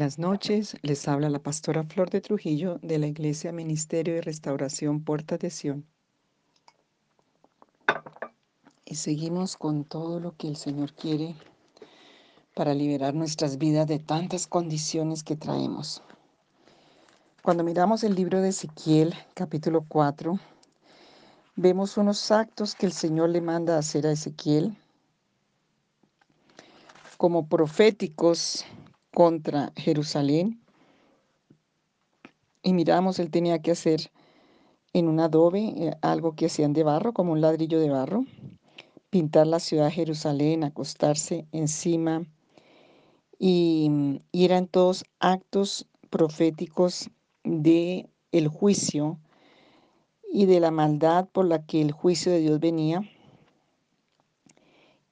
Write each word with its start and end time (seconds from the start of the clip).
Buenas 0.00 0.18
noches, 0.18 0.78
les 0.80 1.06
habla 1.08 1.28
la 1.28 1.40
pastora 1.40 1.84
Flor 1.84 2.08
de 2.08 2.22
Trujillo 2.22 2.78
de 2.80 2.98
la 2.98 3.06
Iglesia 3.06 3.52
Ministerio 3.52 4.14
de 4.14 4.22
Restauración 4.22 5.04
Puerta 5.04 5.36
de 5.36 5.50
Sion. 5.50 5.84
Y 8.86 8.94
seguimos 8.94 9.58
con 9.58 9.84
todo 9.84 10.18
lo 10.18 10.34
que 10.38 10.48
el 10.48 10.56
Señor 10.56 10.94
quiere 10.94 11.34
para 12.54 12.72
liberar 12.72 13.12
nuestras 13.12 13.58
vidas 13.58 13.86
de 13.88 13.98
tantas 13.98 14.46
condiciones 14.46 15.22
que 15.22 15.36
traemos. 15.36 16.02
Cuando 17.42 17.62
miramos 17.62 18.02
el 18.02 18.14
libro 18.14 18.40
de 18.40 18.48
Ezequiel, 18.48 19.12
capítulo 19.34 19.84
4, 19.86 20.40
vemos 21.56 21.98
unos 21.98 22.30
actos 22.30 22.74
que 22.74 22.86
el 22.86 22.92
Señor 22.92 23.28
le 23.28 23.42
manda 23.42 23.76
hacer 23.76 24.06
a 24.06 24.12
Ezequiel 24.12 24.78
como 27.18 27.46
proféticos 27.48 28.64
contra 29.12 29.72
Jerusalén. 29.76 30.60
Y 32.62 32.72
miramos, 32.72 33.18
él 33.18 33.30
tenía 33.30 33.60
que 33.60 33.70
hacer 33.72 34.10
en 34.92 35.08
un 35.08 35.20
adobe 35.20 35.72
eh, 35.76 35.96
algo 36.02 36.34
que 36.34 36.46
hacían 36.46 36.72
de 36.72 36.82
barro, 36.82 37.12
como 37.12 37.32
un 37.32 37.40
ladrillo 37.40 37.80
de 37.80 37.90
barro, 37.90 38.24
pintar 39.08 39.46
la 39.46 39.60
ciudad 39.60 39.86
de 39.86 39.92
Jerusalén, 39.92 40.64
acostarse 40.64 41.46
encima. 41.52 42.26
Y, 43.38 44.20
eran 44.32 44.66
todos 44.66 45.04
actos 45.18 45.86
proféticos 46.10 47.10
de 47.44 48.08
el 48.32 48.48
juicio 48.48 49.18
y 50.32 50.46
de 50.46 50.60
la 50.60 50.70
maldad 50.70 51.28
por 51.28 51.46
la 51.46 51.64
que 51.64 51.80
el 51.80 51.92
juicio 51.92 52.30
de 52.30 52.40
Dios 52.40 52.60
venía. 52.60 53.02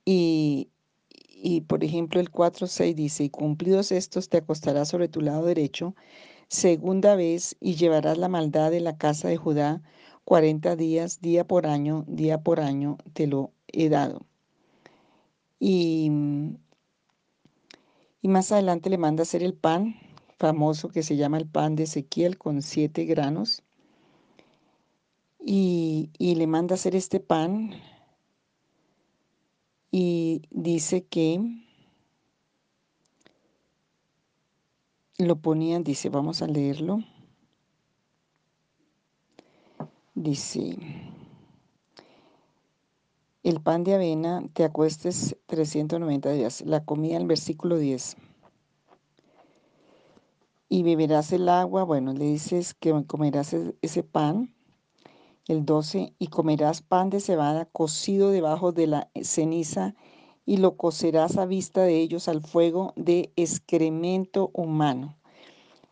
Y, 0.05 0.69
y 1.42 1.62
por 1.62 1.84
ejemplo 1.84 2.20
el 2.20 2.31
4.6 2.31 2.94
dice, 2.94 3.25
y 3.25 3.31
cumplidos 3.31 3.92
estos 3.92 4.28
te 4.28 4.39
acostarás 4.39 4.89
sobre 4.89 5.08
tu 5.08 5.20
lado 5.20 5.44
derecho, 5.44 5.94
segunda 6.48 7.14
vez, 7.17 7.56
y 7.61 7.75
llevarás 7.77 8.19
la 8.19 8.28
maldad 8.28 8.70
de 8.70 8.81
la 8.81 8.97
casa 8.97 9.28
de 9.28 9.36
Judá 9.36 9.83
40 10.25 10.77
días, 10.77 11.20
día 11.20 11.47
por 11.47 11.66
año, 11.66 12.05
día 12.06 12.42
por 12.42 12.61
año, 12.61 12.98
te 13.14 13.27
lo 13.27 13.53
he 13.69 13.89
dado. 13.89 14.27
Y, 15.59 16.11
y 18.20 18.28
más 18.28 18.53
adelante 18.53 18.91
le 18.91 18.98
manda 18.98 19.22
hacer 19.22 19.42
el 19.42 19.55
pan 19.55 19.97
famoso 20.39 20.89
que 20.91 21.03
se 21.03 21.16
llama 21.16 21.39
el 21.39 21.47
pan 21.47 21.77
de 21.77 21.84
Ezequiel 21.84 22.39
con 22.39 22.62
siete 22.62 23.05
granos. 23.05 23.62
Y, 25.41 26.11
y 26.19 26.34
le 26.34 26.47
manda 26.47 26.75
hacer 26.75 26.94
este 26.94 27.20
pan 27.20 27.70
y 29.91 30.42
dice 30.50 31.06
que 31.06 31.41
lo 35.19 35.36
ponían, 35.36 35.84
dice, 35.84 36.11
vamos 36.11 36.42
a 36.42 36.47
leerlo. 36.47 36.98
Dice, 40.14 40.77
el 43.42 43.61
pan 43.61 43.84
de 43.84 43.94
avena 43.94 44.42
te 44.53 44.64
acuestes 44.64 45.36
390 45.47 46.33
días, 46.33 46.62
la 46.62 46.84
comida 46.84 47.16
en 47.16 47.28
versículo 47.28 47.78
10. 47.78 48.16
Y 50.69 50.83
beberás 50.83 51.33
el 51.33 51.48
agua, 51.48 51.84
bueno, 51.84 52.12
le 52.12 52.27
dices 52.27 52.75
que 52.75 52.92
comerás 53.06 53.55
e-, 53.55 53.75
ese 53.81 54.03
pan 54.03 54.55
el 55.49 55.65
12, 55.65 56.15
y 56.19 56.28
comerás 56.28 56.83
pan 56.83 57.11
de 57.11 57.21
cebada 57.21 57.65
cocido 57.65 58.31
debajo 58.31 58.72
de 58.72 58.87
la 58.87 59.11
ceniza, 59.22 59.95
y 60.47 60.59
lo 60.59 60.77
cocerás 60.77 61.37
a 61.37 61.45
vista 61.45 61.83
de 61.83 62.00
ellos 62.00 62.28
al 62.28 62.43
fuego 62.43 62.93
de 62.97 63.33
excremento 63.37 64.50
humano. 64.55 65.17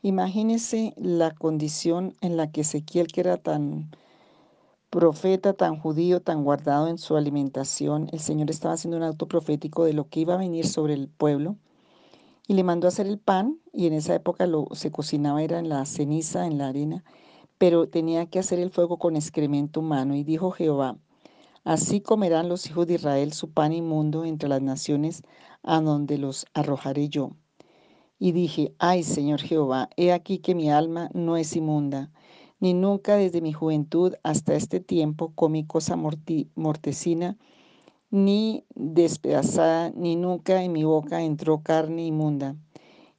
Imagínese 0.02 0.94
la 0.96 1.32
condición 1.32 2.14
en 2.20 2.36
la 2.36 2.50
que 2.52 2.60
Ezequiel, 2.60 3.08
que 3.08 3.20
era 3.20 3.38
tan 3.38 3.90
profeta, 4.88 5.52
tan 5.52 5.78
judío, 5.78 6.22
tan 6.22 6.44
guardado 6.44 6.88
en 6.88 6.96
su 6.96 7.16
alimentación, 7.16 8.08
el 8.12 8.20
Señor 8.20 8.50
estaba 8.50 8.74
haciendo 8.74 8.96
un 8.96 9.02
auto 9.02 9.26
profético 9.26 9.84
de 9.84 9.92
lo 9.92 10.08
que 10.08 10.20
iba 10.20 10.34
a 10.34 10.38
venir 10.38 10.66
sobre 10.66 10.94
el 10.94 11.08
pueblo 11.08 11.56
y 12.46 12.54
le 12.54 12.62
mandó 12.62 12.86
a 12.86 12.88
hacer 12.88 13.06
el 13.06 13.18
pan 13.18 13.58
y 13.72 13.86
en 13.86 13.92
esa 13.92 14.14
época 14.14 14.46
lo 14.46 14.68
se 14.72 14.90
cocinaba 14.90 15.42
era 15.42 15.58
en 15.58 15.68
la 15.68 15.84
ceniza, 15.84 16.46
en 16.46 16.58
la 16.58 16.68
arena 16.68 17.04
pero 17.58 17.88
tenía 17.88 18.26
que 18.26 18.38
hacer 18.38 18.58
el 18.58 18.70
fuego 18.70 18.98
con 18.98 19.16
excremento 19.16 19.80
humano. 19.80 20.14
Y 20.14 20.24
dijo 20.24 20.50
Jehová, 20.50 20.98
así 21.64 22.00
comerán 22.00 22.48
los 22.48 22.66
hijos 22.66 22.86
de 22.86 22.94
Israel 22.94 23.32
su 23.32 23.50
pan 23.50 23.72
inmundo 23.72 24.24
entre 24.24 24.48
las 24.48 24.62
naciones 24.62 25.22
a 25.62 25.80
donde 25.80 26.18
los 26.18 26.46
arrojaré 26.54 27.08
yo. 27.08 27.30
Y 28.18 28.32
dije, 28.32 28.74
ay 28.78 29.02
Señor 29.02 29.40
Jehová, 29.40 29.90
he 29.96 30.12
aquí 30.12 30.38
que 30.38 30.54
mi 30.54 30.70
alma 30.70 31.10
no 31.12 31.36
es 31.36 31.54
inmunda, 31.54 32.10
ni 32.60 32.72
nunca 32.72 33.16
desde 33.16 33.42
mi 33.42 33.52
juventud 33.52 34.14
hasta 34.22 34.54
este 34.54 34.80
tiempo 34.80 35.32
comí 35.34 35.66
cosa 35.66 35.96
mortecina, 35.96 37.36
ni 38.10 38.64
despedazada, 38.74 39.90
ni 39.90 40.16
nunca 40.16 40.62
en 40.62 40.72
mi 40.72 40.84
boca 40.84 41.22
entró 41.22 41.62
carne 41.62 42.06
inmunda. 42.06 42.56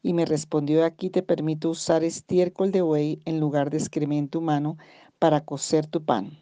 Y 0.03 0.13
me 0.13 0.25
respondió, 0.25 0.85
aquí 0.85 1.09
te 1.09 1.23
permito 1.23 1.69
usar 1.69 2.03
estiércol 2.03 2.71
de 2.71 2.81
buey 2.81 3.21
en 3.25 3.39
lugar 3.39 3.69
de 3.69 3.77
excremento 3.77 4.39
humano 4.39 4.77
para 5.19 5.41
cocer 5.41 5.87
tu 5.87 6.03
pan. 6.03 6.37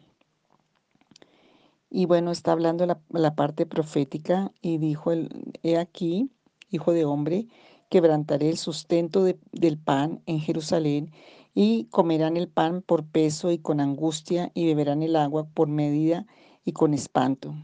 Y 1.90 2.06
bueno, 2.06 2.30
está 2.30 2.52
hablando 2.52 2.86
la, 2.86 3.34
parte 3.34 3.64
profética 3.64 4.52
y 4.60 4.78
dijo, 4.78 5.12
el, 5.12 5.52
he 5.62 5.78
aquí, 5.78 6.30
hijo 6.70 6.92
de 6.92 7.04
hombre, 7.04 7.46
quebrantaré 7.88 8.50
el 8.50 8.58
sustento 8.58 9.24
del 9.24 9.78
pan 9.78 10.20
en 10.26 10.40
Jerusalén 10.40 11.12
y 11.54 11.84
comerán 11.86 12.36
el 12.36 12.48
pan 12.48 12.82
por 12.82 13.06
peso 13.06 13.50
y 13.50 13.58
con 13.58 13.80
angustia 13.80 14.50
y 14.52 14.66
beberán 14.66 15.02
el 15.02 15.16
agua 15.16 15.48
por 15.48 15.68
medida 15.68 16.26
y 16.64 16.72
con 16.72 16.92
espanto. 16.92 17.54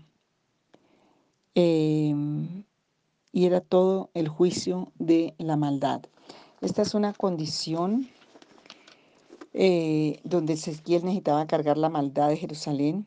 Eh, 1.54 2.14
y 3.32 3.46
era 3.46 3.60
todo 3.60 4.10
el 4.14 4.28
juicio 4.28 4.92
de 4.98 5.34
la 5.38 5.56
maldad. 5.56 6.02
Esta 6.60 6.82
es 6.82 6.94
una 6.94 7.12
condición 7.12 8.08
eh, 9.54 10.20
donde 10.24 10.52
Ezequiel 10.54 11.04
necesitaba 11.04 11.46
cargar 11.46 11.78
la 11.78 11.88
maldad 11.88 12.28
de 12.28 12.36
Jerusalén 12.36 13.06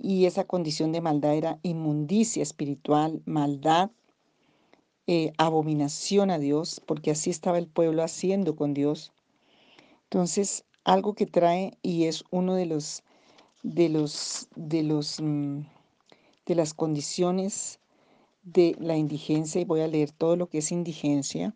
y 0.00 0.26
esa 0.26 0.44
condición 0.44 0.92
de 0.92 1.00
maldad 1.00 1.34
era 1.34 1.58
inmundicia 1.62 2.42
espiritual, 2.42 3.22
maldad, 3.24 3.90
eh, 5.06 5.32
abominación 5.38 6.30
a 6.30 6.38
Dios, 6.38 6.80
porque 6.86 7.10
así 7.10 7.30
estaba 7.30 7.58
el 7.58 7.66
pueblo 7.66 8.02
haciendo 8.02 8.54
con 8.54 8.74
Dios. 8.74 9.12
Entonces, 10.04 10.64
algo 10.84 11.14
que 11.14 11.26
trae 11.26 11.76
y 11.82 12.04
es 12.04 12.24
uno 12.30 12.54
de 12.54 12.66
los 12.66 13.02
de 13.62 13.88
los 13.88 14.48
de 14.56 14.82
los 14.82 15.20
mm, 15.20 15.60
de 16.46 16.54
las 16.54 16.74
condiciones 16.74 17.78
de 18.42 18.76
la 18.80 18.96
indigencia, 18.96 19.60
y 19.60 19.64
voy 19.64 19.80
a 19.80 19.88
leer 19.88 20.10
todo 20.10 20.36
lo 20.36 20.48
que 20.48 20.58
es 20.58 20.72
indigencia, 20.72 21.54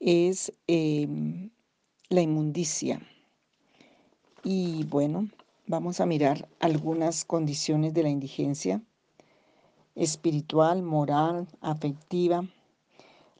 es 0.00 0.52
em, 0.66 1.50
la 2.08 2.22
inmundicia. 2.22 3.00
Y 4.42 4.84
bueno, 4.84 5.28
vamos 5.66 6.00
a 6.00 6.06
mirar 6.06 6.48
algunas 6.60 7.24
condiciones 7.24 7.94
de 7.94 8.02
la 8.02 8.10
indigencia 8.10 8.82
espiritual, 9.94 10.82
moral, 10.82 11.48
afectiva. 11.60 12.44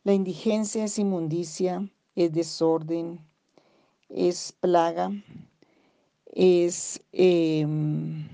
La 0.04 0.14
indigencia 0.14 0.84
es 0.84 0.98
inmundicia, 0.98 1.88
es 2.14 2.32
desorden, 2.32 3.20
es 4.08 4.52
plaga, 4.60 5.10
es 6.32 7.02
em, 7.12 8.28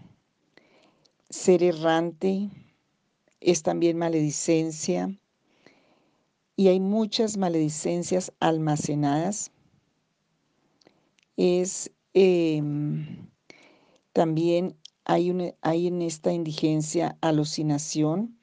ser 1.29 1.63
errante, 1.63 2.51
es 3.41 3.63
también 3.63 3.97
maledicencia 3.99 5.19
y 6.57 6.69
hay 6.69 6.79
muchas 6.79 7.39
maledicencias 7.39 8.33
almacenadas. 8.39 9.51
Es 11.37 11.91
em, 12.13 13.31
también 14.13 14.77
hay, 15.05 15.55
hay 15.63 15.87
en 15.87 16.03
esta 16.03 16.33
indigencia 16.33 17.17
alucinación, 17.23 18.39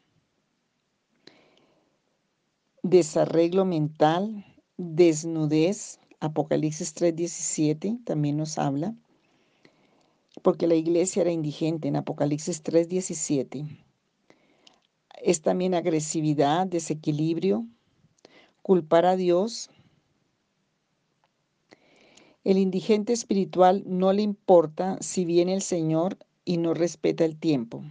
desarreglo 2.82 3.66
mental, 3.66 4.46
desnudez, 4.78 6.00
Apocalipsis 6.20 6.96
3:17 6.96 8.04
también 8.04 8.38
nos 8.38 8.58
habla, 8.58 8.96
porque 10.42 10.66
la 10.66 10.74
iglesia 10.74 11.22
era 11.22 11.32
indigente 11.32 11.88
en 11.88 11.98
Apocalipsis 11.98 12.64
3:17 12.64 13.87
es 15.22 15.42
también 15.42 15.74
agresividad, 15.74 16.68
desequilibrio, 16.68 17.66
culpar 18.62 19.06
a 19.06 19.16
Dios. 19.16 19.70
El 22.44 22.58
indigente 22.58 23.14
espiritual 23.14 23.84
no 23.86 24.14
le 24.14 24.22
importa 24.22 24.98
si 25.02 25.26
viene 25.26 25.54
el 25.54 25.62
Señor 25.62 26.18
y 26.46 26.58
no 26.58 26.74
respeta 26.74 27.26
el 27.26 27.38
tiempo. 27.38 27.84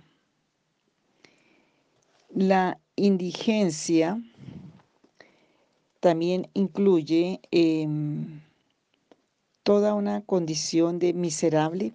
La 2.30 2.78
indigencia 2.96 4.22
también 6.00 6.48
incluye 6.54 7.40
em, 7.50 8.40
toda 9.62 9.94
una 9.94 10.20
condición 10.22 10.98
de 10.98 11.12
miserable, 11.12 11.92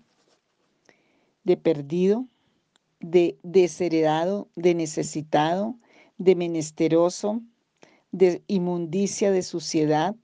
de 1.43 1.57
perdido, 1.57 2.25
de 3.01 3.37
desheredado, 3.43 4.47
de 4.55 4.75
necesitado, 4.75 5.75
de 6.17 6.35
menesteroso, 6.35 7.41
de 8.11 8.43
inmundicia, 8.47 9.31
de 9.31 9.41
suciedad 9.41 10.15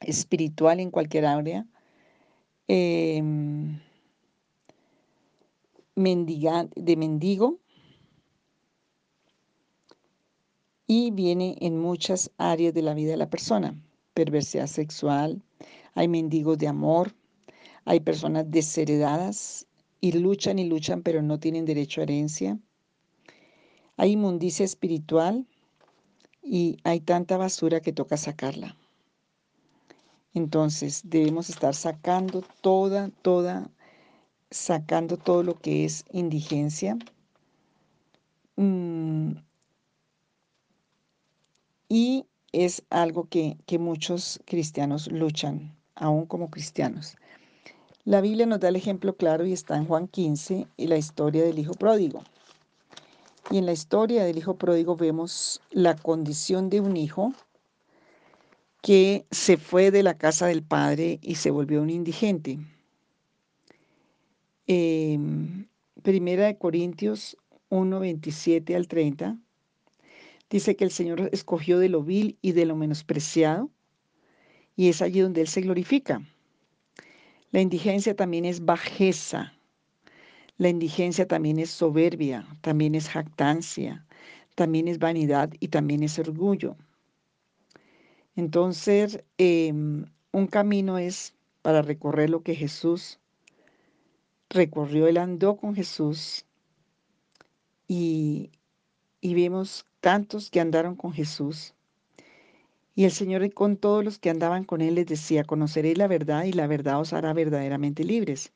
espiritual 0.00 0.80
en 0.80 0.90
cualquier 0.90 1.26
área, 1.26 1.66
em, 2.68 3.80
de 5.96 6.96
mendigo, 6.96 7.58
y 10.86 11.10
viene 11.10 11.56
en 11.60 11.78
muchas 11.78 12.30
áreas 12.38 12.72
de 12.72 12.82
la 12.82 12.94
vida 12.94 13.10
de 13.10 13.16
la 13.18 13.28
persona. 13.28 13.78
Perversidad 14.14 14.68
sexual, 14.68 15.42
hay 15.94 16.08
mendigos 16.08 16.56
de 16.58 16.68
amor, 16.68 17.14
hay 17.84 18.00
personas 18.00 18.50
desheredadas 18.50 19.67
y 20.00 20.12
luchan 20.12 20.58
y 20.58 20.64
luchan 20.64 21.02
pero 21.02 21.22
no 21.22 21.38
tienen 21.38 21.64
derecho 21.64 22.00
a 22.00 22.04
herencia. 22.04 22.58
Hay 23.96 24.12
inmundicia 24.12 24.64
espiritual 24.64 25.46
y 26.42 26.78
hay 26.84 27.00
tanta 27.00 27.36
basura 27.36 27.80
que 27.80 27.92
toca 27.92 28.16
sacarla. 28.16 28.76
Entonces 30.34 31.02
debemos 31.04 31.50
estar 31.50 31.74
sacando 31.74 32.42
toda, 32.60 33.10
toda, 33.22 33.70
sacando 34.50 35.16
todo 35.16 35.42
lo 35.42 35.58
que 35.58 35.84
es 35.84 36.04
indigencia. 36.12 36.96
Mm, 38.56 39.32
y 41.88 42.26
es 42.52 42.84
algo 42.90 43.28
que, 43.28 43.56
que 43.66 43.78
muchos 43.78 44.40
cristianos 44.46 45.10
luchan, 45.10 45.76
aún 45.94 46.26
como 46.26 46.50
cristianos. 46.50 47.16
La 48.08 48.22
Biblia 48.22 48.46
nos 48.46 48.58
da 48.58 48.70
el 48.70 48.76
ejemplo 48.76 49.14
claro 49.18 49.44
y 49.44 49.52
está 49.52 49.76
en 49.76 49.84
Juan 49.84 50.08
15 50.08 50.66
y 50.78 50.86
la 50.86 50.96
historia 50.96 51.44
del 51.44 51.58
Hijo 51.58 51.74
Pródigo. 51.74 52.24
Y 53.50 53.58
en 53.58 53.66
la 53.66 53.72
historia 53.72 54.24
del 54.24 54.38
Hijo 54.38 54.56
Pródigo 54.56 54.96
vemos 54.96 55.60
la 55.70 55.94
condición 55.94 56.70
de 56.70 56.80
un 56.80 56.96
hijo 56.96 57.34
que 58.80 59.26
se 59.30 59.58
fue 59.58 59.90
de 59.90 60.02
la 60.02 60.16
casa 60.16 60.46
del 60.46 60.62
padre 60.62 61.18
y 61.20 61.34
se 61.34 61.50
volvió 61.50 61.82
un 61.82 61.90
indigente. 61.90 62.58
Em, 64.66 65.66
primera 66.02 66.46
de 66.46 66.56
Corintios 66.56 67.36
1, 67.68 68.00
27 68.00 68.74
al 68.74 68.88
30 68.88 69.36
dice 70.48 70.76
que 70.76 70.84
el 70.84 70.92
Señor 70.92 71.28
escogió 71.30 71.78
de 71.78 71.90
lo 71.90 72.02
vil 72.02 72.38
y 72.40 72.52
de 72.52 72.64
lo 72.64 72.74
menospreciado 72.74 73.68
y 74.76 74.88
es 74.88 75.02
allí 75.02 75.20
donde 75.20 75.42
Él 75.42 75.48
se 75.48 75.60
glorifica. 75.60 76.22
La 77.50 77.60
indigencia 77.60 78.14
también 78.14 78.44
es 78.44 78.64
bajeza. 78.64 79.54
La 80.58 80.68
indigencia 80.68 81.26
también 81.26 81.58
es 81.58 81.70
soberbia, 81.70 82.46
también 82.60 82.94
es 82.94 83.08
jactancia, 83.08 84.04
también 84.54 84.88
es 84.88 84.98
vanidad 84.98 85.50
y 85.60 85.68
también 85.68 86.02
es 86.02 86.18
orgullo. 86.18 86.76
Entonces, 88.36 89.24
em, 89.38 90.04
un 90.32 90.46
camino 90.46 90.98
es 90.98 91.34
para 91.62 91.80
recorrer 91.82 92.30
lo 92.30 92.42
que 92.42 92.54
Jesús 92.54 93.18
recorrió. 94.50 95.06
Él 95.06 95.16
andó 95.16 95.56
con 95.56 95.74
Jesús 95.74 96.44
y, 97.86 98.50
y 99.20 99.34
vemos 99.34 99.86
tantos 100.00 100.50
que 100.50 100.60
andaron 100.60 100.96
con 100.96 101.12
Jesús. 101.12 101.74
Y 102.98 103.04
el 103.04 103.12
Señor 103.12 103.54
con 103.54 103.76
todos 103.76 104.04
los 104.04 104.18
que 104.18 104.28
andaban 104.28 104.64
con 104.64 104.80
Él 104.80 104.96
les 104.96 105.06
decía, 105.06 105.44
conoceréis 105.44 105.96
la 105.96 106.08
verdad 106.08 106.42
y 106.42 106.52
la 106.52 106.66
verdad 106.66 106.98
os 106.98 107.12
hará 107.12 107.32
verdaderamente 107.32 108.02
libres, 108.02 108.50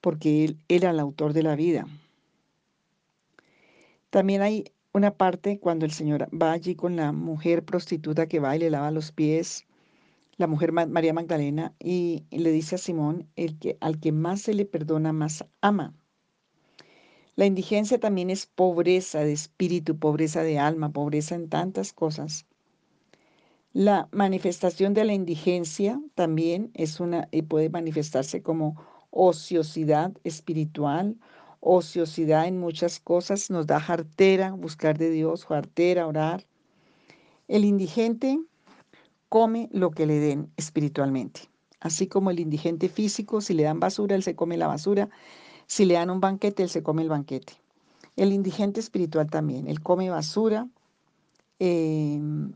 porque 0.00 0.46
Él 0.46 0.56
era 0.68 0.88
el 0.92 0.98
autor 0.98 1.34
de 1.34 1.42
la 1.42 1.54
vida. 1.54 1.86
También 4.08 4.40
hay 4.40 4.72
una 4.94 5.10
parte 5.10 5.58
cuando 5.58 5.84
el 5.84 5.92
Señor 5.92 6.30
va 6.34 6.52
allí 6.52 6.74
con 6.74 6.96
la 6.96 7.12
mujer 7.12 7.66
prostituta 7.66 8.28
que 8.28 8.40
va 8.40 8.56
y 8.56 8.60
le 8.60 8.70
lava 8.70 8.90
los 8.90 9.12
pies, 9.12 9.66
la 10.38 10.46
mujer 10.46 10.72
María 10.72 11.12
Magdalena, 11.12 11.74
y, 11.78 12.24
le 12.30 12.50
dice 12.50 12.76
a 12.76 12.78
Simón, 12.78 13.28
el 13.36 13.58
que, 13.58 13.76
al 13.82 14.00
que 14.00 14.10
más 14.10 14.40
se 14.40 14.54
le 14.54 14.64
perdona, 14.64 15.12
más 15.12 15.44
ama. 15.60 15.92
La 17.36 17.44
indigencia 17.44 18.00
también 18.00 18.30
es 18.30 18.46
pobreza 18.46 19.18
de 19.18 19.34
espíritu, 19.34 19.98
pobreza 19.98 20.42
de 20.42 20.58
alma, 20.58 20.92
pobreza 20.92 21.34
en 21.34 21.50
tantas 21.50 21.92
cosas. 21.92 22.46
La 23.72 24.08
manifestación 24.12 24.94
de 24.94 25.04
la 25.04 25.12
indigencia 25.12 26.00
también 26.14 26.70
es 26.74 27.00
una 27.00 27.28
y 27.30 27.42
puede 27.42 27.70
manifestarse 27.70 28.42
como 28.42 28.82
ociosidad 29.10 30.12
espiritual 30.24 31.16
ociosidad 31.60 32.46
en 32.46 32.58
muchas 32.58 33.00
cosas, 33.00 33.50
nos 33.50 33.66
da 33.66 33.80
jartera 33.80 34.52
buscar 34.52 34.98
de 34.98 35.10
Dios, 35.10 35.44
jartera 35.44 36.06
orar. 36.06 36.46
El 37.48 37.64
indigente 37.64 38.40
come 39.28 39.68
lo 39.72 39.90
que 39.90 40.06
le 40.06 40.18
den 40.18 40.50
espiritualmente, 40.56 41.42
así 41.80 42.06
como 42.06 42.30
el 42.30 42.40
indigente 42.40 42.88
físico, 42.88 43.40
si 43.40 43.54
le 43.54 43.64
dan 43.64 43.80
basura, 43.80 44.14
él 44.14 44.22
se 44.22 44.34
come 44.34 44.56
la 44.56 44.66
basura, 44.66 45.08
si 45.66 45.84
le 45.84 45.94
dan 45.94 46.10
un 46.10 46.20
banquete, 46.20 46.62
él 46.62 46.70
se 46.70 46.82
come 46.82 47.02
el 47.02 47.08
banquete. 47.08 47.54
El 48.16 48.32
indigente 48.32 48.80
espiritual 48.80 49.30
también, 49.30 49.68
él 49.68 49.80
come 49.82 50.10
basura. 50.10 50.66
Em, 51.58 52.52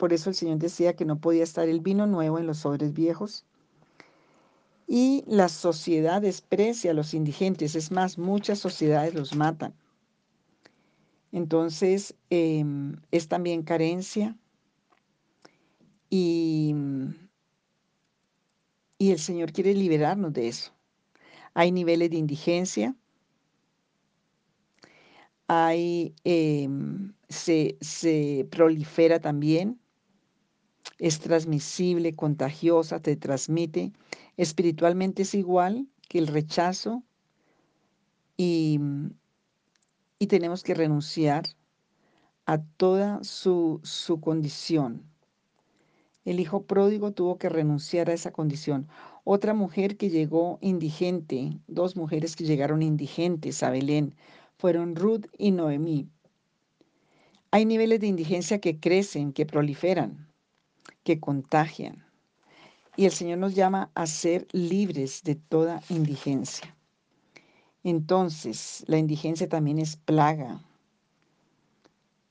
por 0.00 0.14
eso 0.14 0.30
el 0.30 0.34
Señor 0.34 0.56
decía 0.56 0.96
que 0.96 1.04
no 1.04 1.20
podía 1.20 1.44
estar 1.44 1.68
el 1.68 1.80
vino 1.80 2.06
nuevo 2.06 2.38
en 2.38 2.46
los 2.46 2.60
sobres 2.60 2.94
viejos 2.94 3.44
y 4.86 5.22
la 5.26 5.50
sociedad 5.50 6.22
desprecia 6.22 6.92
a 6.92 6.94
los 6.94 7.12
indigentes. 7.12 7.74
Es 7.74 7.90
más, 7.90 8.16
muchas 8.16 8.58
sociedades 8.58 9.14
los 9.14 9.36
matan. 9.36 9.74
Entonces, 11.32 12.14
em, 12.30 12.96
es 13.10 13.28
también 13.28 13.62
carencia 13.62 14.38
y, 16.08 16.74
y 18.96 19.10
el 19.10 19.18
Señor 19.18 19.52
quiere 19.52 19.74
liberarnos 19.74 20.32
de 20.32 20.48
eso. 20.48 20.72
Hay 21.52 21.72
niveles 21.72 22.08
de 22.08 22.16
indigencia, 22.16 22.96
hay, 25.46 26.14
em, 26.24 27.12
se, 27.28 27.76
se 27.80 28.46
prolifera 28.50 29.20
también, 29.20 29.79
es 31.00 31.18
transmisible, 31.18 32.14
contagiosa, 32.14 33.00
te 33.00 33.16
transmite 33.16 33.92
Espiritualmente 34.40 35.20
es 35.20 35.34
igual 35.34 35.86
que 36.08 36.18
el 36.18 36.26
rechazo 36.26 37.02
y, 38.38 38.80
y 40.18 40.26
tenemos 40.28 40.62
que 40.62 40.72
renunciar 40.72 41.44
a 42.46 42.56
toda 42.56 43.22
su, 43.22 43.80
su 43.82 44.18
condición. 44.22 45.04
El 46.24 46.40
hijo 46.40 46.62
pródigo 46.62 47.12
tuvo 47.12 47.36
que 47.36 47.50
renunciar 47.50 48.08
a 48.08 48.14
esa 48.14 48.32
condición. 48.32 48.88
Otra 49.24 49.52
mujer 49.52 49.98
que 49.98 50.08
llegó 50.08 50.56
indigente, 50.62 51.58
dos 51.66 51.96
mujeres 51.96 52.34
que 52.34 52.44
llegaron 52.44 52.80
indigentes 52.80 53.62
a 53.62 53.68
Belén, 53.68 54.14
fueron 54.56 54.96
Ruth 54.96 55.26
y 55.36 55.50
Noemí. 55.50 56.08
Hay 57.50 57.66
niveles 57.66 58.00
de 58.00 58.06
indigencia 58.06 58.58
que 58.58 58.80
crecen, 58.80 59.34
que 59.34 59.44
proliferan, 59.44 60.29
que 61.04 61.20
contagian. 61.20 62.04
Y 62.96 63.06
el 63.06 63.12
Señor 63.12 63.38
nos 63.38 63.54
llama 63.54 63.90
a 63.94 64.06
ser 64.06 64.46
libres 64.52 65.22
de 65.22 65.34
toda 65.34 65.82
indigencia. 65.88 66.76
Entonces, 67.82 68.84
la 68.86 68.98
indigencia 68.98 69.48
también 69.48 69.78
es 69.78 69.96
plaga. 69.96 70.60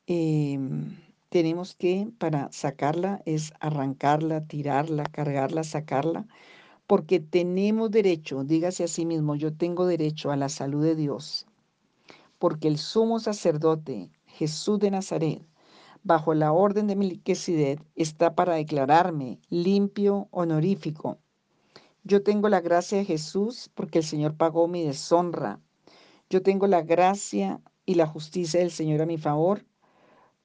Em, 0.06 0.98
tenemos 1.30 1.76
que, 1.76 2.10
para 2.18 2.52
sacarla, 2.52 3.22
es 3.26 3.54
arrancarla, 3.60 4.46
tirarla, 4.46 5.04
cargarla, 5.04 5.64
sacarla, 5.64 6.28
porque 6.88 7.20
tenemos 7.20 7.92
derecho, 7.92 8.44
dígase 8.44 8.84
a 8.84 8.88
sí 8.88 9.06
mismo, 9.06 9.36
yo 9.36 9.54
tengo 9.54 9.86
derecho 9.86 10.32
a 10.32 10.36
la 10.36 10.50
salud 10.50 10.84
de 10.84 10.96
Dios, 10.96 11.46
porque 12.40 12.68
el 12.68 12.80
sumo 12.80 13.20
sacerdote, 13.20 14.10
Jesús 14.26 14.80
de 14.80 14.90
Nazaret, 14.90 15.42
bajo 16.04 16.34
la 16.34 16.52
orden 16.52 16.88
de 16.88 16.96
Melquisedec 16.96 17.82
está 17.96 18.36
para 18.36 18.56
declararme 18.56 19.40
limpio, 19.50 20.28
honorífico. 20.32 21.18
Yo 22.04 22.24
tengo 22.24 22.50
la 22.50 22.62
gracia 22.62 22.98
de 22.98 23.06
Jesús 23.06 23.70
porque 23.76 24.00
el 24.00 24.06
Señor 24.06 24.36
pagó 24.36 24.68
mi 24.68 24.84
deshonra. 24.84 25.60
Yo 26.30 26.42
tengo 26.42 26.68
la 26.68 26.82
gracia 26.82 27.62
y 27.86 27.96
la 27.96 28.08
justicia 28.08 28.60
del 28.60 28.72
Señor 28.72 29.02
a 29.02 29.06
mi 29.06 29.18
favor 29.18 29.66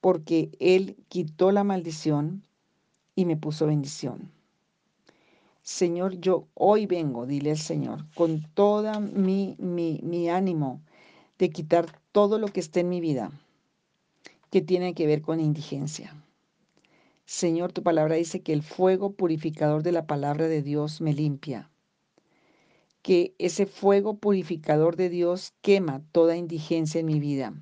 porque 0.01 0.51
Él 0.59 0.97
quitó 1.07 1.51
la 1.51 1.63
maldición 1.63 2.43
y 3.15 3.25
me 3.25 3.37
puso 3.37 3.67
bendición. 3.67 4.31
Señor, 5.63 6.19
yo 6.19 6.47
hoy 6.53 6.85
vengo, 6.85 7.25
dile 7.25 7.51
al 7.51 7.57
Señor, 7.57 8.05
con 8.13 8.43
toda 8.53 8.99
mi, 8.99 9.55
mi, 9.57 9.99
mi 10.03 10.29
ánimo 10.29 10.81
de 11.39 11.49
quitar 11.49 11.99
todo 12.11 12.37
lo 12.37 12.49
que 12.49 12.59
esté 12.59 12.81
en 12.81 12.89
mi 12.89 13.01
vida 13.01 13.31
que 14.55 14.61
tiene 14.61 14.93
que 14.93 15.05
ver 15.05 15.21
con 15.21 15.41
indigencia. 15.41 16.15
Señor, 17.25 17.73
tu 17.73 17.83
palabra 17.83 18.15
dice 18.15 18.39
que 18.41 18.53
el 18.53 18.63
fuego 18.63 19.11
purificador 19.11 19.83
de 19.83 19.91
la 19.91 20.07
palabra 20.07 20.47
de 20.47 20.61
Dios 20.61 21.01
me 21.01 21.11
limpia. 21.11 21.69
Que 23.01 23.35
ese 23.37 23.65
fuego 23.65 24.17
purificador 24.17 24.95
de 24.95 25.09
Dios 25.09 25.51
quema 25.61 26.03
toda 26.13 26.37
indigencia 26.37 27.01
en 27.01 27.05
mi 27.05 27.19
vida. 27.19 27.53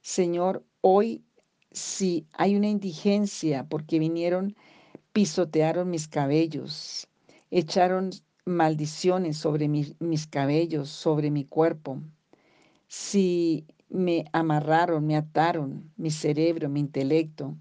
Señor, 0.00 0.64
hoy 0.80 1.24
si 1.72 2.26
hay 2.32 2.56
una 2.56 2.70
indigencia 2.70 3.68
porque 3.68 3.98
vinieron, 3.98 4.56
pisotearon 5.12 5.90
mis 5.90 6.08
cabellos, 6.08 7.06
echaron 7.50 8.12
maldiciones 8.46 9.36
sobre 9.36 9.68
mis 9.68 10.26
cabellos, 10.26 10.88
sobre 10.88 11.30
mi 11.30 11.44
cuerpo, 11.44 12.00
si 12.88 13.66
me 13.90 14.24
amarraron, 14.32 15.06
me 15.06 15.16
ataron 15.16 15.92
mi 15.96 16.10
cerebro, 16.10 16.68
mi 16.68 16.80
intelecto, 16.80 17.56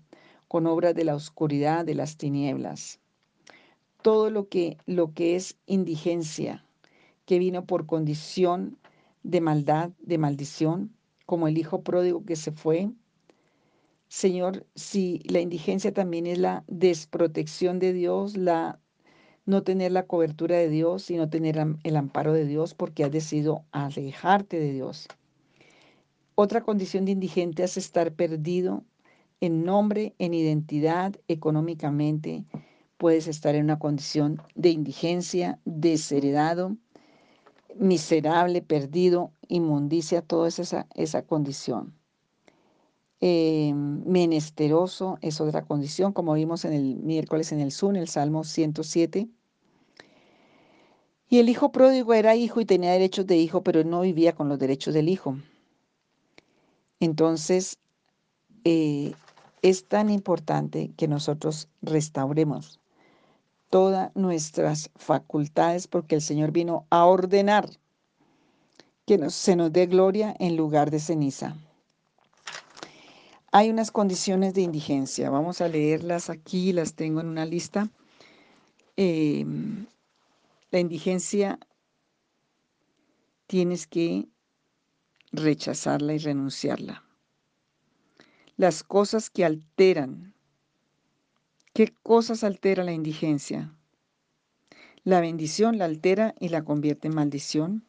con 0.48 0.68
obras 0.68 0.96
de 0.96 1.04
la 1.04 1.16
oscuridad, 1.16 1.86
de 1.86 1.96
las 1.96 2.18
tinieblas. 2.18 3.00
Todo 4.02 4.30
lo 4.30 4.48
que, 4.48 4.78
lo 4.86 5.14
que 5.14 5.36
es 5.36 5.58
indigencia, 5.66 6.64
que 7.26 7.40
vino 7.40 7.66
por 7.66 7.86
condición 7.86 8.78
de 9.24 9.42
maldad, 9.42 9.92
de 10.00 10.18
maldición, 10.18 10.96
como 11.26 11.48
el 11.48 11.58
hijo 11.58 11.82
pródigo 11.84 12.24
que 12.26 12.36
se 12.36 12.52
fue. 12.52 12.90
Señor, 14.08 14.66
si 14.76 15.22
la 15.26 15.40
indigencia 15.40 15.94
también 15.94 16.26
es 16.26 16.38
la 16.38 16.64
desprotección 16.68 17.80
de 17.80 17.94
Dios, 17.94 18.38
la 18.38 18.80
no 19.46 19.64
tener 19.64 19.92
la 19.92 20.06
cobertura 20.06 20.58
de 20.58 20.70
Dios 20.70 21.10
y 21.10 21.18
no 21.18 21.30
tener 21.30 21.58
el 21.84 21.96
amparo 21.96 22.34
de 22.34 22.46
Dios 22.46 22.76
porque 22.76 23.04
has 23.04 23.12
decidido 23.12 23.66
alejarte 23.72 24.60
de 24.60 24.72
Dios. 24.74 25.08
Otra 26.42 26.64
condición 26.64 27.04
de 27.04 27.12
indigente 27.12 27.66
es 27.66 27.76
estar 27.76 28.14
perdido 28.14 28.86
en 29.42 29.66
nombre, 29.66 30.16
en 30.20 30.34
identidad, 30.34 31.14
económicamente. 31.28 32.46
Puedes 32.96 33.28
estar 33.28 33.56
en 33.56 33.66
una 33.66 33.78
condición 33.78 34.42
de 34.56 34.70
indigencia, 34.70 35.60
desheredado, 35.66 36.78
miserable, 37.76 38.62
perdido, 38.62 39.34
inmundicia, 39.50 40.22
toda 40.22 40.48
esa, 40.48 40.88
esa 40.96 41.24
condición. 41.24 41.94
Eh, 43.20 43.74
menesteroso 43.76 45.18
es 45.22 45.42
otra 45.42 45.66
condición, 45.66 46.14
como 46.14 46.36
vimos 46.36 46.64
en 46.64 46.72
el 46.72 46.96
miércoles 46.96 47.52
en 47.52 47.60
el 47.60 47.74
Zoom, 47.74 47.98
el 47.98 48.08
Salmo 48.08 48.46
107. 48.46 49.28
Y 51.28 51.40
el 51.40 51.50
hijo 51.50 51.74
pródigo 51.74 52.14
era 52.14 52.38
hijo 52.38 52.62
y 52.62 52.66
tenía 52.66 52.94
derechos 52.94 53.28
de 53.28 53.36
hijo, 53.36 53.62
pero 53.62 53.84
no 53.84 54.00
vivía 54.00 54.32
con 54.32 54.48
los 54.48 54.58
derechos 54.58 54.94
del 54.94 55.10
hijo. 55.10 55.36
Entonces, 57.00 57.78
eh, 58.64 59.14
es 59.62 59.86
tan 59.86 60.10
importante 60.10 60.92
que 60.98 61.08
nosotros 61.08 61.68
restauremos 61.82 62.80
todas 63.70 64.16
nuestras 64.16 64.90
facultades 64.96 65.88
porque 65.88 66.16
el 66.16 66.22
Señor 66.22 66.52
vino 66.52 66.86
a 66.90 67.06
ordenar 67.06 67.70
que 69.06 69.30
se 69.30 69.56
nos 69.56 69.72
dé 69.72 69.86
gloria 69.88 70.36
en 70.40 70.56
lugar 70.56 70.92
de 70.92 71.00
ceniza. 71.00 71.56
Hay 73.52 73.70
unas 73.70 73.90
condiciones 73.90 74.54
de 74.54 74.62
indigencia. 74.62 75.30
Vamos 75.32 75.62
a 75.62 75.68
leerlas 75.68 76.30
aquí, 76.30 76.72
las 76.72 76.94
tengo 76.94 77.20
en 77.20 77.28
una 77.28 77.46
lista. 77.46 77.90
Em, 78.96 79.88
la 80.70 80.80
indigencia 80.80 81.58
tienes 83.48 83.88
que 83.88 84.28
rechazarla 85.32 86.14
y 86.14 86.18
renunciarla. 86.18 87.04
Las 88.58 88.84
cosas 88.84 89.30
que 89.30 89.46
alteran. 89.46 90.34
¿Qué 91.74 91.94
cosas 92.04 92.44
altera 92.44 92.84
la 92.84 92.92
indigencia? 92.92 93.74
La 95.04 95.22
bendición 95.22 95.78
la 95.78 95.86
altera 95.86 96.36
y 96.40 96.50
la 96.50 96.64
convierte 96.64 97.08
en 97.08 97.16
maldición. 97.16 97.86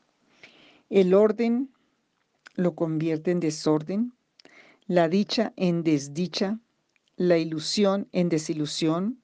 El 0.90 1.14
orden 1.14 1.70
lo 2.54 2.74
convierte 2.74 3.30
en 3.30 3.40
desorden. 3.40 4.12
La 4.86 5.08
dicha 5.08 5.52
en 5.56 5.82
desdicha. 5.82 6.60
La 7.16 7.36
ilusión 7.36 8.08
en 8.12 8.28
desilusión. 8.28 9.20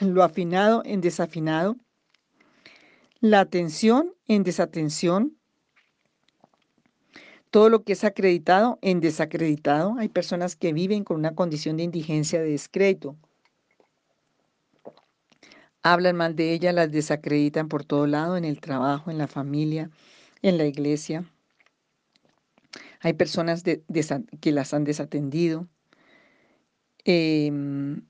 Lo 0.00 0.22
afinado 0.22 0.82
en 0.84 1.00
desafinado. 1.00 1.76
La 3.20 3.40
atención 3.40 4.14
en 4.28 4.42
desatención 4.44 5.36
todo 7.54 7.68
lo 7.68 7.84
que 7.84 7.92
es 7.92 8.02
acreditado 8.02 8.80
en 8.82 8.98
desacreditado. 8.98 9.94
Hay 10.00 10.08
personas 10.08 10.56
que 10.56 10.72
viven 10.72 11.04
con 11.04 11.18
una 11.18 11.36
condición 11.36 11.76
de 11.76 11.84
indigencia 11.84 12.42
de 12.42 12.50
descrédito. 12.50 13.16
Hablan 15.80 16.16
mal 16.16 16.34
de 16.34 16.52
ella, 16.52 16.72
las 16.72 16.90
desacreditan 16.90 17.68
por 17.68 17.84
todo 17.84 18.08
lado, 18.08 18.36
en 18.36 18.44
el 18.44 18.60
trabajo, 18.60 19.12
en 19.12 19.18
la 19.18 19.28
familia, 19.28 19.88
en 20.42 20.58
la 20.58 20.66
iglesia. 20.66 21.30
Hay 22.98 23.12
personas 23.12 23.62
que 23.62 24.50
las 24.50 24.74
han 24.74 24.82
desatendido. 24.82 25.68
Em, 27.04 28.04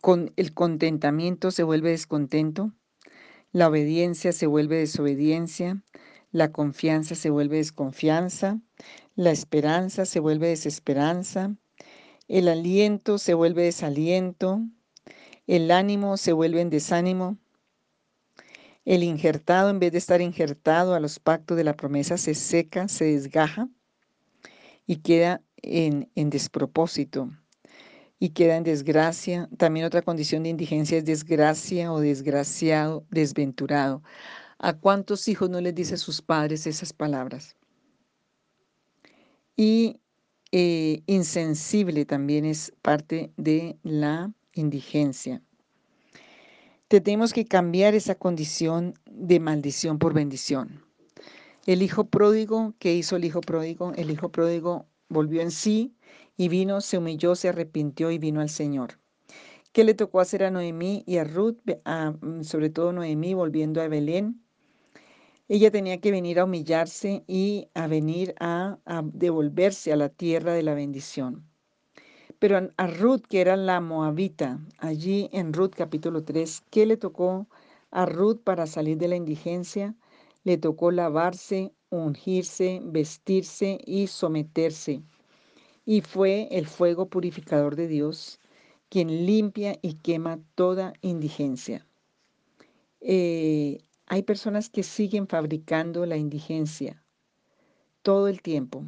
con 0.00 0.32
el 0.34 0.52
contentamiento 0.52 1.52
se 1.52 1.62
vuelve 1.62 1.90
descontento. 1.90 2.72
La 3.52 3.68
obediencia 3.68 4.32
se 4.32 4.48
vuelve 4.48 4.78
desobediencia. 4.78 5.80
La 6.34 6.50
confianza 6.50 7.14
se 7.14 7.30
vuelve 7.30 7.58
desconfianza, 7.58 8.58
la 9.14 9.30
esperanza 9.30 10.04
se 10.04 10.18
vuelve 10.18 10.48
desesperanza, 10.48 11.54
el 12.26 12.48
aliento 12.48 13.18
se 13.18 13.34
vuelve 13.34 13.62
desaliento, 13.62 14.60
el 15.46 15.70
ánimo 15.70 16.16
se 16.16 16.32
vuelve 16.32 16.60
en 16.60 16.70
desánimo, 16.70 17.38
el 18.84 19.04
injertado 19.04 19.70
en 19.70 19.78
vez 19.78 19.92
de 19.92 19.98
estar 19.98 20.20
injertado 20.20 20.94
a 20.94 20.98
los 20.98 21.20
pactos 21.20 21.56
de 21.56 21.62
la 21.62 21.76
promesa 21.76 22.18
se 22.18 22.34
seca, 22.34 22.88
se 22.88 23.04
desgaja 23.04 23.68
y 24.88 24.96
queda 24.96 25.40
en, 25.62 26.10
en 26.16 26.30
despropósito 26.30 27.30
y 28.18 28.30
queda 28.30 28.56
en 28.56 28.64
desgracia. 28.64 29.48
También 29.56 29.86
otra 29.86 30.02
condición 30.02 30.42
de 30.42 30.48
indigencia 30.48 30.98
es 30.98 31.04
desgracia 31.04 31.92
o 31.92 32.00
desgraciado, 32.00 33.06
desventurado. 33.08 34.02
¿A 34.58 34.74
cuántos 34.74 35.28
hijos 35.28 35.50
no 35.50 35.60
les 35.60 35.74
dice 35.74 35.94
a 35.94 35.98
sus 35.98 36.22
padres 36.22 36.66
esas 36.66 36.92
palabras? 36.92 37.56
Y 39.56 40.00
eh, 40.52 41.02
insensible 41.06 42.04
también 42.04 42.44
es 42.44 42.72
parte 42.82 43.32
de 43.36 43.76
la 43.82 44.32
indigencia. 44.52 45.42
Tenemos 46.88 47.32
que 47.32 47.44
cambiar 47.44 47.94
esa 47.94 48.14
condición 48.14 48.94
de 49.10 49.40
maldición 49.40 49.98
por 49.98 50.14
bendición. 50.14 50.84
El 51.66 51.82
hijo 51.82 52.04
pródigo, 52.04 52.74
¿qué 52.78 52.94
hizo 52.94 53.16
el 53.16 53.24
hijo 53.24 53.40
pródigo? 53.40 53.92
El 53.96 54.10
hijo 54.10 54.30
pródigo 54.30 54.86
volvió 55.08 55.40
en 55.40 55.50
sí 55.50 55.96
y 56.36 56.48
vino, 56.48 56.80
se 56.80 56.98
humilló, 56.98 57.34
se 57.34 57.48
arrepintió 57.48 58.10
y 58.10 58.18
vino 58.18 58.40
al 58.40 58.50
Señor. 58.50 59.00
¿Qué 59.72 59.82
le 59.82 59.94
tocó 59.94 60.20
hacer 60.20 60.44
a 60.44 60.52
Noemí 60.52 61.02
y 61.04 61.16
a 61.16 61.24
Ruth? 61.24 61.56
Mm, 62.20 62.42
sobre 62.42 62.70
todo 62.70 62.92
Noemí 62.92 63.34
volviendo 63.34 63.80
a 63.80 63.88
Belén 63.88 64.43
ella 65.48 65.70
tenía 65.70 66.00
que 66.00 66.10
venir 66.10 66.38
a 66.38 66.44
humillarse 66.44 67.22
y 67.26 67.68
a 67.74 67.86
venir 67.86 68.34
a, 68.40 68.78
devolverse 69.12 69.92
a 69.92 69.96
la 69.96 70.08
tierra 70.08 70.52
de 70.52 70.62
la 70.62 70.74
bendición. 70.74 71.44
Pero 72.38 72.70
a 72.76 72.86
Ruth, 72.86 73.22
que 73.28 73.40
era 73.40 73.56
la 73.56 73.80
moabita, 73.80 74.58
allí 74.78 75.28
en 75.32 75.52
Ruth 75.52 75.72
capítulo 75.76 76.24
3, 76.24 76.62
¿qué 76.70 76.86
le 76.86 76.96
tocó 76.96 77.46
a 77.90 78.06
Ruth 78.06 78.40
para 78.42 78.66
salir 78.66 78.98
de 78.98 79.08
la 79.08 79.16
indigencia? 79.16 79.94
Le 80.44 80.58
tocó 80.58 80.90
lavarse, 80.90 81.72
ungirse, 81.90 82.80
vestirse 82.82 83.78
y 83.86 84.06
someterse. 84.06 85.02
Y 85.86 86.00
fue 86.00 86.48
el 86.50 86.66
fuego 86.66 87.08
purificador 87.08 87.76
de 87.76 87.88
Dios 87.88 88.40
quien 88.88 89.26
limpia 89.26 89.76
y 89.82 89.94
quema 89.94 90.38
toda 90.54 90.92
indigencia. 91.00 91.86
Eh, 93.00 93.80
hay 94.06 94.22
personas 94.22 94.68
que 94.68 94.82
siguen 94.82 95.26
fabricando 95.26 96.06
la 96.06 96.16
indigencia 96.16 97.02
todo 98.02 98.28
el 98.28 98.42
tiempo. 98.42 98.84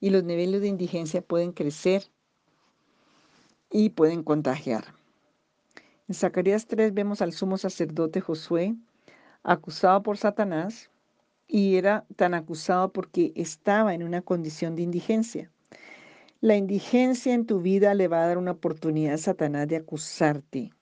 Y 0.00 0.10
los 0.10 0.24
niveles 0.24 0.60
de 0.60 0.68
indigencia 0.68 1.22
pueden 1.22 1.52
crecer 1.52 2.04
y 3.70 3.90
pueden 3.90 4.22
contagiar. 4.22 4.84
En 6.08 6.14
Zacarías 6.14 6.66
3 6.66 6.92
vemos 6.94 7.22
al 7.22 7.32
sumo 7.32 7.56
sacerdote 7.58 8.20
Josué 8.20 8.74
acusado 9.42 10.02
por 10.02 10.18
Satanás 10.18 10.90
y 11.46 11.76
era 11.76 12.04
tan 12.16 12.34
acusado 12.34 12.92
porque 12.92 13.32
estaba 13.36 13.94
en 13.94 14.02
una 14.02 14.22
condición 14.22 14.74
de 14.74 14.82
indigencia. 14.82 15.50
La 16.40 16.56
indigencia 16.56 17.34
en 17.34 17.46
tu 17.46 17.60
vida 17.60 17.94
le 17.94 18.08
va 18.08 18.22
a 18.22 18.26
dar 18.26 18.38
una 18.38 18.52
oportunidad 18.52 19.14
a 19.14 19.18
Satanás 19.18 19.68
de 19.68 19.76
acusarte 19.76 20.72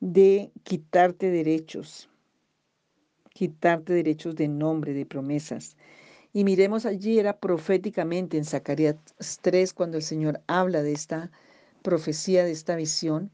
de 0.00 0.50
quitarte 0.62 1.30
derechos, 1.30 2.08
quitarte 3.34 3.92
derechos 3.92 4.34
de 4.34 4.48
nombre, 4.48 4.94
de 4.94 5.06
promesas. 5.06 5.76
Y 6.32 6.44
miremos 6.44 6.86
allí, 6.86 7.18
era 7.18 7.38
proféticamente 7.38 8.38
en 8.38 8.44
Zacarías 8.44 8.96
3, 9.42 9.74
cuando 9.74 9.96
el 9.98 10.02
Señor 10.02 10.40
habla 10.46 10.82
de 10.82 10.92
esta 10.92 11.30
profecía, 11.82 12.44
de 12.44 12.52
esta 12.52 12.76
visión, 12.76 13.30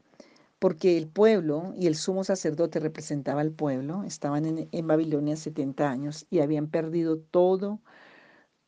porque 0.59 0.97
el 0.97 1.07
pueblo 1.07 1.73
y 1.77 1.87
el 1.87 1.95
sumo 1.95 2.23
sacerdote 2.23 2.79
representaba 2.79 3.41
al 3.41 3.51
pueblo, 3.51 4.03
estaban 4.03 4.67
en, 4.71 4.87
Babilonia 4.87 5.35
70 5.35 5.89
años 5.89 6.25
y 6.29 6.39
habían 6.39 6.67
perdido 6.67 7.19
todo, 7.19 7.79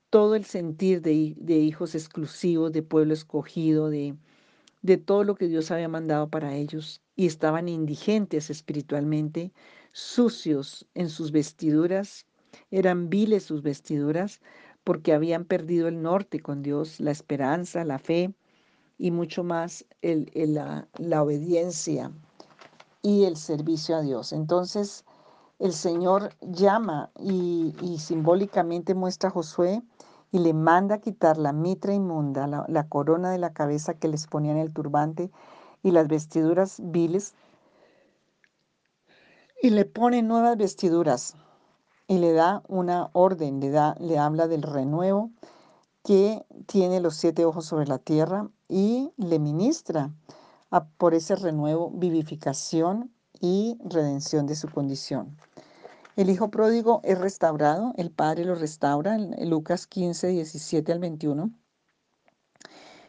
todo 0.09 0.35
el 0.35 0.45
sentir 0.45 1.01
de, 1.01 1.35
de 1.37 1.55
hijos 1.55 1.95
exclusivos, 1.95 2.71
de 2.71 2.83
pueblo 2.83 3.13
escogido, 3.13 3.89
de, 3.89 4.15
de 4.81 4.97
todo 4.97 5.23
lo 5.23 5.35
que 5.35 5.47
Dios 5.47 5.71
había 5.71 5.89
mandado 5.89 6.29
para 6.29 6.55
ellos 6.55 7.01
y 7.15 7.25
estaban 7.25 7.67
indigentes 7.67 8.49
espiritualmente, 8.49 9.51
sucios 9.91 10.87
en 10.93 11.09
sus 11.09 11.31
vestiduras, 11.31 12.25
eran 12.71 13.09
viles 13.09 13.43
sus 13.43 13.61
vestiduras 13.61 14.41
porque 14.83 15.13
habían 15.13 15.45
perdido 15.45 15.87
el 15.87 16.01
norte 16.01 16.39
con 16.39 16.63
Dios, 16.63 16.99
la 16.99 17.11
esperanza, 17.11 17.83
la 17.83 17.99
fe 17.99 18.33
y 18.97 19.11
mucho 19.11 19.43
más 19.43 19.85
el, 20.01 20.31
la, 20.33 20.87
la 20.97 21.23
obediencia 21.23 22.11
y 23.01 23.25
el 23.25 23.35
servicio 23.35 23.97
a 23.97 24.01
Dios. 24.01 24.33
Entonces 24.33 25.05
el 25.59 25.73
Señor 25.73 26.33
llama 26.41 27.11
y, 27.19 27.75
y 27.81 27.99
simbólicamente 27.99 28.95
muestra 28.95 29.29
a 29.29 29.33
Josué 29.33 29.81
y 30.31 30.39
le 30.39 30.53
manda 30.53 30.99
quitar 30.99 31.37
la 31.37 31.53
mitra 31.53 31.93
inmunda, 31.93 32.47
la, 32.47 32.87
corona 32.87 33.31
de 33.31 33.39
la 33.39 33.53
cabeza 33.53 33.95
que 33.95 34.07
les 34.07 34.27
ponían 34.27 34.57
el 34.57 34.73
turbante 34.73 35.31
y 35.83 35.91
las 35.91 36.07
vestiduras 36.07 36.79
viles, 36.83 37.33
y 39.61 39.71
le 39.71 39.85
pone 39.85 40.21
nuevas 40.21 40.57
vestiduras 40.57 41.35
y 42.07 42.17
le 42.17 42.31
da 42.33 42.63
una 42.67 43.09
orden, 43.13 43.59
le, 43.59 43.69
da, 43.69 43.95
le 43.99 44.17
habla 44.17 44.47
del 44.47 44.61
renuevo 44.61 45.31
que 46.03 46.45
tiene 46.65 47.01
los 47.01 47.15
siete 47.15 47.45
ojos 47.45 47.65
sobre 47.65 47.85
la 47.85 47.99
tierra 47.99 48.49
y 48.69 49.11
le 49.17 49.37
ministra 49.39 50.11
por 50.97 51.13
ese 51.13 51.35
renuevo 51.35 51.91
vivificación 51.91 53.11
y 53.41 53.77
redención 53.83 54.45
de 54.45 54.55
su 54.55 54.69
condición. 54.69 55.35
El 56.19 56.29
hijo 56.29 56.51
pródigo 56.51 56.99
es 57.05 57.17
restaurado, 57.17 57.93
el 57.95 58.11
padre 58.11 58.43
lo 58.43 58.53
restaura, 58.53 59.15
en 59.15 59.49
Lucas 59.49 59.87
15, 59.87 60.27
17 60.27 60.91
al 60.91 60.99
21. 60.99 61.49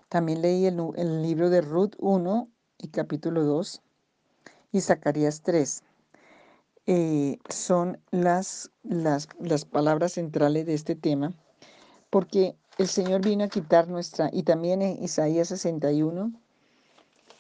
También 0.09 0.40
leí 0.40 0.64
el, 0.67 0.76
libro 1.21 1.50
de 1.50 1.61
Ruth 1.61 1.97
1 1.99 2.49
y 2.79 2.87
capítulo 2.87 3.43
2 3.43 3.83
y 4.71 4.81
Zacarías 4.81 5.43
3. 5.43 5.83
Eh, 6.87 7.38
son 7.49 7.99
las, 8.12 8.71
las, 8.85 9.29
las 9.40 9.64
palabras 9.64 10.12
centrales 10.12 10.67
de 10.67 10.75
este 10.75 10.95
tema, 10.95 11.33
porque 12.11 12.55
el 12.79 12.87
Señor 12.87 13.23
vino 13.23 13.43
a 13.43 13.49
quitar 13.49 13.88
nuestra, 13.88 14.31
y 14.33 14.45
también 14.45 14.83
en 14.83 15.02
Isaías 15.02 15.49
61, 15.49 16.33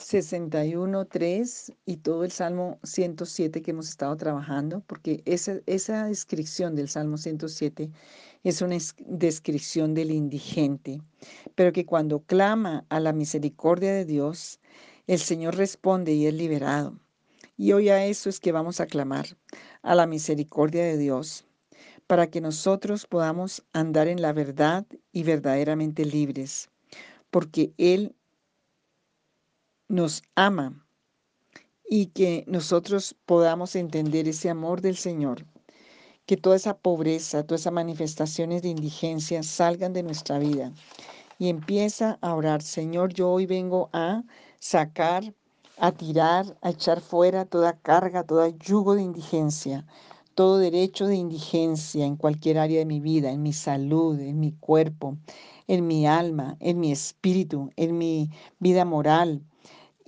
61, 0.00 1.04
3 1.06 1.72
y 1.84 1.98
todo 1.98 2.24
el 2.24 2.30
Salmo 2.30 2.78
107 2.82 3.62
que 3.62 3.70
hemos 3.70 3.88
estado 3.88 4.16
trabajando, 4.16 4.82
porque 4.86 5.22
esa, 5.26 5.60
esa 5.66 6.06
descripción 6.06 6.74
del 6.74 6.88
Salmo 6.88 7.18
107 7.18 7.90
es 8.42 8.62
una 8.62 8.78
descripción 9.06 9.94
del 9.94 10.10
indigente, 10.10 11.02
pero 11.54 11.72
que 11.72 11.84
cuando 11.84 12.20
clama 12.20 12.86
a 12.88 12.98
la 12.98 13.12
misericordia 13.12 13.92
de 13.92 14.06
Dios, 14.06 14.58
el 15.06 15.18
Señor 15.18 15.56
responde 15.56 16.12
y 16.12 16.26
es 16.26 16.34
liberado. 16.34 16.98
Y 17.56 17.72
hoy 17.72 17.90
a 17.90 18.06
eso 18.06 18.30
es 18.30 18.40
que 18.40 18.52
vamos 18.52 18.80
a 18.80 18.86
clamar, 18.86 19.26
a 19.82 19.94
la 19.94 20.06
misericordia 20.06 20.82
de 20.82 20.96
Dios, 20.96 21.44
para 22.06 22.30
que 22.30 22.40
nosotros 22.40 23.06
podamos 23.06 23.62
andar 23.72 24.08
en 24.08 24.22
la 24.22 24.32
verdad 24.32 24.86
y 25.12 25.24
verdaderamente 25.24 26.06
libres, 26.06 26.70
porque 27.30 27.74
Él 27.76 28.16
nos 29.90 30.22
ama 30.36 30.86
y 31.88 32.06
que 32.06 32.44
nosotros 32.46 33.16
podamos 33.26 33.74
entender 33.74 34.28
ese 34.28 34.48
amor 34.48 34.82
del 34.82 34.96
Señor, 34.96 35.44
que 36.26 36.36
toda 36.36 36.54
esa 36.54 36.78
pobreza, 36.78 37.44
todas 37.44 37.62
esas 37.62 37.72
manifestaciones 37.72 38.62
de 38.62 38.68
indigencia 38.68 39.42
salgan 39.42 39.92
de 39.92 40.04
nuestra 40.04 40.38
vida 40.38 40.72
y 41.40 41.48
empieza 41.48 42.18
a 42.20 42.36
orar, 42.36 42.62
Señor, 42.62 43.12
yo 43.12 43.30
hoy 43.30 43.46
vengo 43.46 43.90
a 43.92 44.22
sacar, 44.60 45.34
a 45.76 45.90
tirar, 45.90 46.56
a 46.62 46.70
echar 46.70 47.00
fuera 47.00 47.44
toda 47.44 47.76
carga, 47.76 48.22
todo 48.22 48.46
yugo 48.46 48.94
de 48.94 49.02
indigencia, 49.02 49.84
todo 50.36 50.58
derecho 50.58 51.08
de 51.08 51.16
indigencia 51.16 52.06
en 52.06 52.14
cualquier 52.14 52.58
área 52.58 52.78
de 52.78 52.86
mi 52.86 53.00
vida, 53.00 53.32
en 53.32 53.42
mi 53.42 53.52
salud, 53.52 54.20
en 54.20 54.38
mi 54.38 54.52
cuerpo, 54.52 55.16
en 55.66 55.88
mi 55.88 56.06
alma, 56.06 56.56
en 56.60 56.78
mi 56.78 56.92
espíritu, 56.92 57.70
en 57.74 57.98
mi 57.98 58.30
vida 58.60 58.84
moral, 58.84 59.42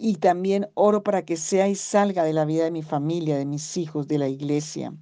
y 0.03 0.17
también 0.17 0.69
oro 0.75 1.05
para 1.05 1.25
que 1.25 1.37
sea 1.37 1.69
y 1.69 1.77
salga 1.77 2.25
de 2.25 2.33
la 2.33 2.45
vida 2.45 2.65
de 2.65 2.73
mi 2.73 2.83
familia, 2.83 3.37
de 3.37 3.47
mis 3.47 3.77
hijos, 3.77 4.09
de 4.09 4.19
la 4.19 4.29
iglesia. 4.29 4.93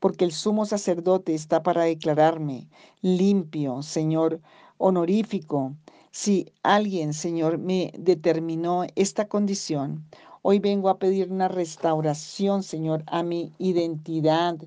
Porque 0.00 0.26
el 0.26 0.32
sumo 0.32 0.66
sacerdote 0.66 1.34
está 1.34 1.62
para 1.62 1.84
declararme 1.84 2.68
limpio, 3.00 3.80
Señor, 3.80 4.42
honorífico. 4.76 5.72
Si 6.10 6.52
alguien, 6.62 7.14
Señor, 7.14 7.56
me 7.56 7.90
determinó 7.96 8.84
esta 8.96 9.28
condición, 9.28 10.04
hoy 10.42 10.58
vengo 10.58 10.90
a 10.90 10.98
pedir 10.98 11.32
una 11.32 11.48
restauración, 11.48 12.62
Señor, 12.62 13.02
a 13.06 13.22
mi 13.22 13.50
identidad, 13.56 14.58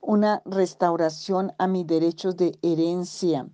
una 0.00 0.40
restauración 0.46 1.52
a 1.58 1.66
mis 1.66 1.86
derechos 1.86 2.38
de 2.38 2.58
herencia, 2.62 3.46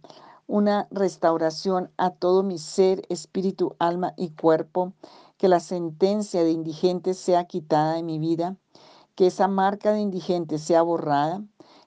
una 0.46 0.86
restauración 0.90 1.90
a 1.96 2.10
todo 2.10 2.42
mi 2.42 2.58
ser, 2.58 3.02
espíritu, 3.08 3.74
alma 3.78 4.14
y 4.16 4.30
cuerpo 4.30 4.92
que 5.38 5.48
la 5.48 5.60
sentencia 5.60 6.44
de 6.44 6.52
indigente 6.52 7.14
sea 7.14 7.44
quitada 7.44 7.94
de 7.94 8.02
mi 8.02 8.18
vida, 8.18 8.56
que 9.14 9.26
esa 9.26 9.48
marca 9.48 9.92
de 9.92 10.00
indigente 10.00 10.58
sea 10.58 10.82
borrada, 10.82 11.42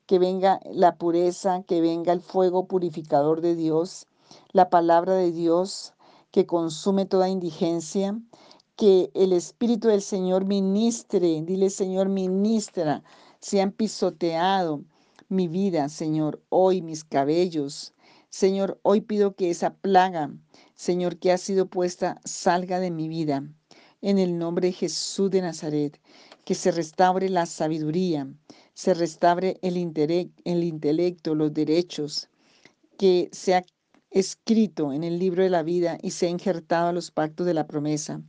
que 0.06 0.19
venga 0.19 0.60
la 0.72 0.98
pureza, 0.98 1.63
que 1.63 1.82
venga 1.82 2.12
el 2.13 2.22
fuego 2.22 2.67
purificador 2.67 3.41
de 3.41 3.56
Dios, 3.56 4.08
la 4.52 4.69
palabra 4.69 5.13
de 5.13 5.32
Dios 5.32 5.93
que 6.32 6.45
consume 6.45 7.06
toda 7.06 7.30
indigencia, 7.30 8.19
que 8.76 9.12
el 9.13 9.34
Espíritu 9.34 9.88
del 9.88 10.02
Señor 10.02 10.45
ministre, 10.45 11.41
dile 11.43 11.69
Señor, 11.69 12.10
ministra, 12.10 13.04
sean 13.39 13.72
pisoteado 13.72 14.84
mi 15.28 15.48
vida, 15.48 15.89
Señor, 15.89 16.41
hoy 16.50 16.82
mis 16.82 17.04
cabellos. 17.04 17.93
Señor, 18.29 18.79
hoy 18.83 19.01
pido 19.01 19.35
que 19.35 19.49
esa 19.49 19.73
plaga 19.73 20.31
Señor, 20.79 21.17
que 21.19 21.33
ha 21.33 21.37
sido 21.37 21.67
puesta, 21.67 22.21
salga 22.23 22.79
de 22.79 22.89
mi 22.89 23.09
vida. 23.09 23.43
En 24.01 24.17
el 24.17 24.37
nombre 24.37 24.69
de 24.69 24.71
Jesús 24.71 25.29
de 25.29 25.41
Nazaret, 25.41 25.99
que 26.45 26.55
se 26.55 26.71
restaure 26.71 27.27
la 27.27 27.45
sabiduría, 27.47 28.33
se 28.73 28.93
restaure 28.93 29.59
el, 29.61 29.75
el 30.45 30.63
intelecto, 30.63 31.35
los 31.35 31.53
derechos, 31.53 32.29
que 32.97 33.27
sea 33.33 33.65
escrito 34.09 34.93
en 34.93 35.03
el 35.03 35.19
libro 35.19 35.43
de 35.43 35.49
la 35.49 35.63
vida 35.63 35.97
y 36.01 36.11
sea 36.11 36.29
injertado 36.29 36.87
a 36.87 36.93
los 36.93 37.11
pactos 37.11 37.45
de 37.45 37.55
la 37.55 37.67
promesa. 37.67 38.21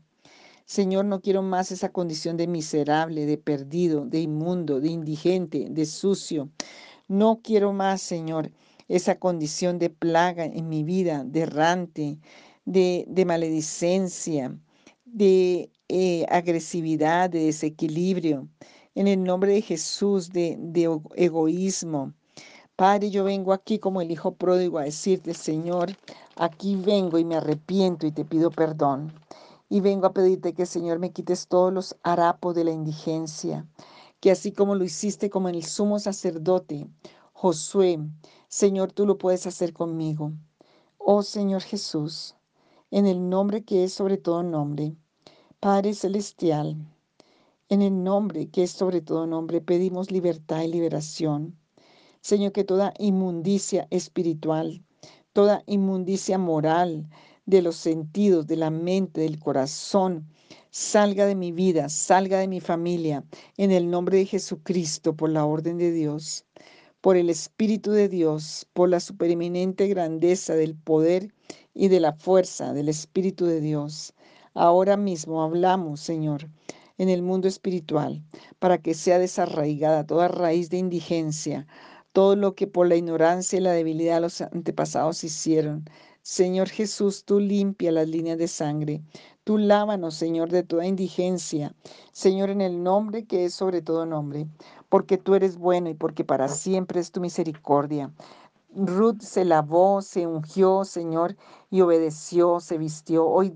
Señor, 0.65 1.05
no 1.05 1.21
quiero 1.21 1.43
más 1.43 1.71
esa 1.71 1.91
condición 1.91 2.37
de 2.37 2.49
miserable, 2.49 3.27
de 3.27 3.39
perdido, 3.39 4.07
de 4.07 4.23
inmundo, 4.23 4.81
de 4.81 4.89
indigente, 4.89 5.69
de 5.71 5.87
sucio. 5.87 6.51
No 7.07 7.43
quiero 7.45 7.73
más, 7.73 8.03
Señor, 8.03 8.51
esa 8.91 9.15
condición 9.19 9.79
de 9.79 9.89
plaga 9.89 10.45
en 10.45 10.69
mi 10.69 10.83
vida, 10.83 11.23
de 11.25 11.41
errante, 11.43 12.19
de, 12.65 13.05
de 13.09 13.25
maledicencia, 13.25 14.59
de 15.05 15.71
eh, 15.89 16.27
agresividad, 16.29 17.31
de 17.31 17.45
desequilibrio. 17.47 18.49
En 18.97 19.07
el 19.07 19.23
nombre 19.23 19.53
de 19.53 19.63
Jesús, 19.63 20.31
de, 20.31 20.57
de 20.59 21.01
egoísmo. 21.15 22.13
Padre, 22.75 23.11
yo 23.11 23.23
vengo 23.23 23.53
aquí 23.53 23.79
como 23.79 24.01
el 24.01 24.11
Hijo 24.11 24.35
pródigo 24.35 24.79
a 24.79 24.85
decirte, 24.85 25.35
Señor, 25.35 25.97
aquí 26.35 26.75
vengo 26.75 27.17
y 27.19 27.25
me 27.25 27.37
arrepiento 27.37 28.09
y 28.09 28.11
te 28.11 28.25
pido 28.25 28.51
perdón. 28.51 29.13
Y 29.69 29.81
vengo 29.81 30.07
a 30.07 30.13
pedirte 30.13 30.53
que, 30.53 30.67
Señor, 30.67 30.99
me 30.99 31.13
quites 31.13 31.47
todos 31.47 31.73
los 31.73 31.97
harapos 32.03 32.57
de 32.57 32.65
la 32.65 32.73
indigencia, 32.73 33.65
que 34.19 34.33
así 34.33 34.51
como 34.51 34.75
lo 34.75 34.83
hiciste 34.83 35.31
como 35.31 35.49
en 35.49 35.55
el 35.55 35.65
sumo 35.65 36.01
sacerdote, 36.01 36.89
Josué, 37.33 38.01
Señor, 38.53 38.91
tú 38.91 39.07
lo 39.07 39.17
puedes 39.17 39.47
hacer 39.47 39.73
conmigo. 39.73 40.33
Oh 40.99 41.23
Señor 41.23 41.63
Jesús, 41.63 42.35
en 42.91 43.07
el 43.07 43.29
nombre 43.29 43.63
que 43.63 43.85
es 43.85 43.93
sobre 43.93 44.19
todo 44.19 44.43
nombre, 44.43 44.97
Padre 45.61 45.95
Celestial, 45.95 46.77
en 47.69 47.81
el 47.81 48.03
nombre 48.03 48.49
que 48.49 48.65
es 48.65 48.73
sobre 48.73 49.03
todo 49.03 49.29
nombre, 49.29 49.61
pedimos 49.61 50.11
libertad 50.11 50.63
y 50.63 50.67
liberación. 50.67 51.57
Señor, 52.23 52.51
que 52.51 52.65
toda 52.65 52.93
inmundicia 52.99 53.87
espiritual, 53.91 54.83
toda 55.33 55.63
inmundicia 55.67 56.37
moral 56.37 57.09
de 57.47 57.63
los 57.63 57.77
sentidos, 57.77 58.49
de 58.49 58.57
la 58.57 58.71
mente, 58.71 59.21
del 59.21 59.39
corazón, 59.39 60.27
salga 60.73 61.25
de 61.25 61.37
mi 61.37 61.53
vida, 61.53 61.89
salga 61.89 62.41
de 62.41 62.49
mi 62.49 62.59
familia, 62.59 63.25
en 63.57 63.71
el 63.71 63.89
nombre 63.89 64.19
de 64.19 64.27
Jesucristo, 64.27 65.15
por 65.15 65.31
la 65.31 65.45
orden 65.45 65.79
de 65.79 65.93
Dios 65.93 66.47
por 67.01 67.17
el 67.17 67.31
Espíritu 67.31 67.93
de 67.93 68.09
Dios, 68.09 68.67
por 68.73 68.89
la 68.89 69.01
supereminente 69.01 69.87
grandeza 69.89 70.55
del 70.55 70.75
poder 70.75 71.33
y 71.75 71.89
de 71.89 72.01
la 72.01 72.13
fuerza 72.13 72.73
del 72.73 72.89
Espíritu 72.89 73.47
de 73.47 73.61
Dios. 73.61 74.13
Ahora 74.55 74.97
mismo 74.97 75.43
hablamos, 75.43 76.01
Señor, 76.01 76.49
en 76.99 77.09
el 77.09 77.23
mundo 77.23 77.49
espiritual, 77.49 78.23
para 78.59 78.79
que 78.79 78.95
sea 78.95 79.19
desarraigada 79.19 80.07
toda 80.07 80.29
raíz 80.29 80.69
de 80.69 80.77
indigencia, 80.77 81.67
todo 82.13 82.37
lo 82.37 82.55
que 82.55 82.67
por 82.67 82.89
la 82.89 82.97
ignorancia 82.97 83.59
y 83.59 83.63
la 83.63 83.73
debilidad 83.73 84.17
de 84.17 84.21
los 84.23 84.41
antepasados 84.43 85.25
hicieron. 85.25 85.85
Señor 86.23 86.69
Jesús, 86.69 87.25
tú 87.25 87.41
limpia 87.41 87.93
las 87.93 88.07
líneas 88.07 88.37
de 88.37 88.47
sangre. 88.49 89.01
Tú 89.45 89.57
lávanos, 89.57 90.17
Señor, 90.17 90.51
de 90.51 90.63
toda 90.63 90.87
indigencia. 90.87 91.75
Señor, 92.13 92.51
en 92.51 92.61
el 92.61 92.83
nombre 92.83 93.25
que 93.25 93.47
es 93.47 93.55
sobre 93.55 93.81
todo 93.81 94.05
nombre, 94.05 94.47
porque 94.91 95.17
tú 95.17 95.35
eres 95.35 95.57
bueno 95.57 95.89
y 95.89 95.95
porque 95.95 96.25
para 96.25 96.49
siempre 96.49 97.01
es 97.01 97.13
tu 97.13 97.21
misericordia. 97.21 98.11
Ruth 98.75 99.21
se 99.21 99.45
lavó, 99.45 100.03
se 100.03 100.27
ungió, 100.27 100.85
Señor, 100.85 101.37
y 101.71 101.81
obedeció, 101.81 102.61
se 102.61 102.77
vistió. 102.77 103.27
Hoy 103.27 103.53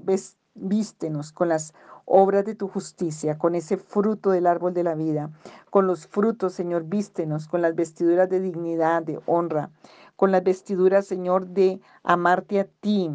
vístenos 0.54 1.32
con 1.32 1.48
las 1.48 1.74
obras 2.04 2.44
de 2.44 2.54
tu 2.54 2.68
justicia, 2.68 3.38
con 3.38 3.54
ese 3.54 3.76
fruto 3.76 4.30
del 4.30 4.46
árbol 4.46 4.74
de 4.74 4.84
la 4.84 4.94
vida, 4.94 5.30
con 5.70 5.86
los 5.86 6.06
frutos, 6.06 6.52
Señor, 6.52 6.84
vístenos, 6.84 7.48
con 7.48 7.62
las 7.62 7.74
vestiduras 7.74 8.28
de 8.28 8.40
dignidad, 8.40 9.02
de 9.02 9.20
honra, 9.26 9.70
con 10.16 10.30
las 10.30 10.42
vestiduras, 10.44 11.06
Señor, 11.06 11.48
de 11.48 11.80
amarte 12.02 12.60
a 12.60 12.64
ti, 12.64 13.10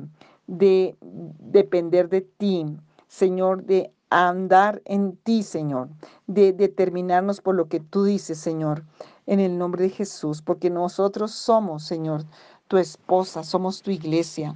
de 0.47 0.97
depender 1.01 2.09
de 2.09 2.21
ti, 2.21 2.77
Señor, 3.07 3.63
de 3.63 3.93
andar 4.09 4.81
en 4.85 5.15
ti, 5.17 5.43
Señor, 5.43 5.89
de 6.27 6.53
determinarnos 6.53 7.41
por 7.41 7.55
lo 7.55 7.67
que 7.67 7.79
tú 7.79 8.03
dices, 8.03 8.39
Señor, 8.39 8.83
en 9.25 9.39
el 9.39 9.57
nombre 9.57 9.83
de 9.83 9.89
Jesús, 9.89 10.41
porque 10.41 10.69
nosotros 10.69 11.31
somos, 11.31 11.83
Señor, 11.83 12.23
tu 12.67 12.77
esposa, 12.77 13.43
somos 13.43 13.81
tu 13.81 13.91
iglesia. 13.91 14.55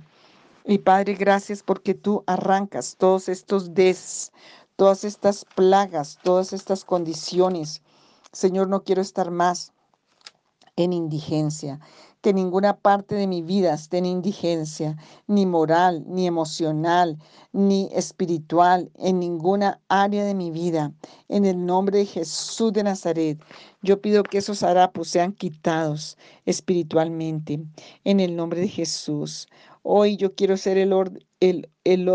Y 0.66 0.80
Padre, 0.80 1.14
gracias 1.14 1.62
porque 1.62 1.94
tú 1.94 2.24
arrancas 2.26 2.96
todos 2.98 3.30
estos 3.30 3.74
des, 3.74 4.32
todas 4.76 5.04
estas 5.04 5.46
plagas, 5.56 6.18
todas 6.24 6.54
estas 6.54 6.86
condiciones. 6.86 7.82
Señor, 8.32 8.70
no 8.70 8.84
quiero 8.84 9.02
estar 9.02 9.30
más 9.30 9.74
en 10.76 10.94
indigencia 10.94 11.80
que 12.24 12.34
ninguna 12.34 12.78
parte 12.78 13.16
de 13.16 13.28
mi 13.28 13.42
vida 13.42 13.74
esté 13.74 13.98
en 13.98 14.06
indigencia, 14.06 14.96
ni 15.28 15.46
moral, 15.46 16.06
ni 16.08 16.26
emocional, 16.26 17.18
ni 17.52 17.90
espiritual, 17.92 18.90
en 18.96 19.20
ninguna 19.20 19.82
área 19.90 20.24
de 20.24 20.34
mi 20.34 20.50
vida. 20.50 20.94
En 21.28 21.46
el 21.46 21.66
nombre 21.66 21.98
de 21.98 22.06
Jesús 22.06 22.72
de 22.72 22.84
Nazaret, 22.84 23.40
yo 23.82 24.02
pido 24.02 24.24
que 24.24 24.38
esos 24.38 24.64
harapos 24.64 25.10
sean 25.10 25.34
quitados 25.34 26.18
espiritualmente. 26.46 27.60
En 28.06 28.22
el 28.22 28.38
nombre 28.38 28.62
de 28.62 28.70
Jesús. 28.70 29.48
Hoy 29.82 30.16
yo 30.16 30.34
quiero 30.34 30.56
ser 30.56 30.78
el, 30.78 30.94
el, 31.42 31.70
el, 31.84 32.10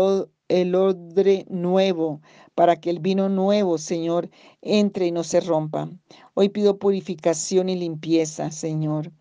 el 0.47 0.75
odre 0.75 1.45
nuevo, 1.49 2.19
para 2.55 2.77
que 2.77 2.89
el 2.89 2.99
vino 2.99 3.29
nuevo, 3.29 3.77
Señor, 3.77 4.27
entre 4.63 5.05
y 5.05 5.11
no 5.11 5.23
se 5.23 5.39
rompa. 5.39 5.87
Hoy 6.33 6.49
pido 6.49 6.79
purificación 6.79 7.69
y 7.69 7.75
limpieza, 7.75 8.49
Señor. 8.49 9.11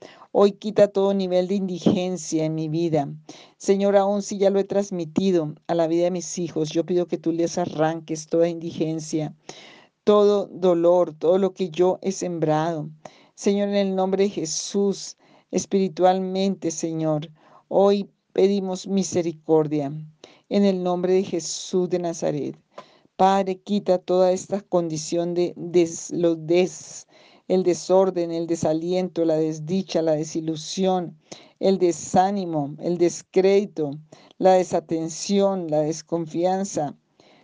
Hoy 0.41 0.53
quita 0.53 0.87
todo 0.87 1.15
nivel 1.15 1.49
de 1.49 1.57
indigencia 1.57 2.45
en 2.45 2.55
mi 2.55 2.69
vida. 2.69 3.13
Señor, 3.57 3.97
aún 3.97 4.23
si 4.23 4.39
ya 4.39 4.51
lo 4.51 4.61
he 4.61 4.65
transmitido 4.65 5.57
a 5.67 5.75
la 5.75 5.89
vida 5.89 6.05
de 6.05 6.13
mis 6.13 6.39
hijos, 6.39 6.71
yo 6.71 6.87
pido 6.87 7.09
que 7.09 7.19
tú 7.19 7.33
les 7.33 7.59
arranques 7.59 8.29
toda 8.29 8.49
indigencia, 8.49 9.35
todo 10.05 10.47
dolor, 10.47 11.13
todo 11.13 11.39
lo 11.39 11.55
que 11.55 11.71
yo 11.71 11.99
he 12.03 12.13
sembrado. 12.13 12.89
Señor, 13.35 13.71
en 13.71 13.75
el 13.75 13.97
nombre 13.97 14.23
de 14.23 14.31
Jesús, 14.31 15.17
espiritualmente, 15.51 16.71
Señor, 16.71 17.33
hoy 17.67 18.09
pedimos 18.33 18.87
misericordia. 18.87 19.93
En 20.49 20.65
el 20.65 20.85
nombre 20.85 21.15
de 21.15 21.25
Jesús 21.25 21.91
de 21.91 21.99
Nazaret. 21.99 22.57
Padre, 23.17 23.59
quita 23.59 23.99
toda 23.99 24.31
esta 24.31 24.61
condición 24.61 25.35
de 25.35 25.53
des, 25.57 26.13
des, 26.47 27.08
el 27.49 27.63
desorden, 27.63 28.31
el 28.31 28.47
desaliento, 28.47 29.25
la 29.25 29.37
desdicha, 29.37 30.03
la 30.03 30.13
desilusión, 30.13 31.19
el 31.59 31.79
desánimo, 31.79 32.77
el 32.79 32.99
descrédito, 32.99 33.99
la 34.39 34.53
desatención, 34.53 35.69
la 35.69 35.81
desconfianza. 35.81 36.95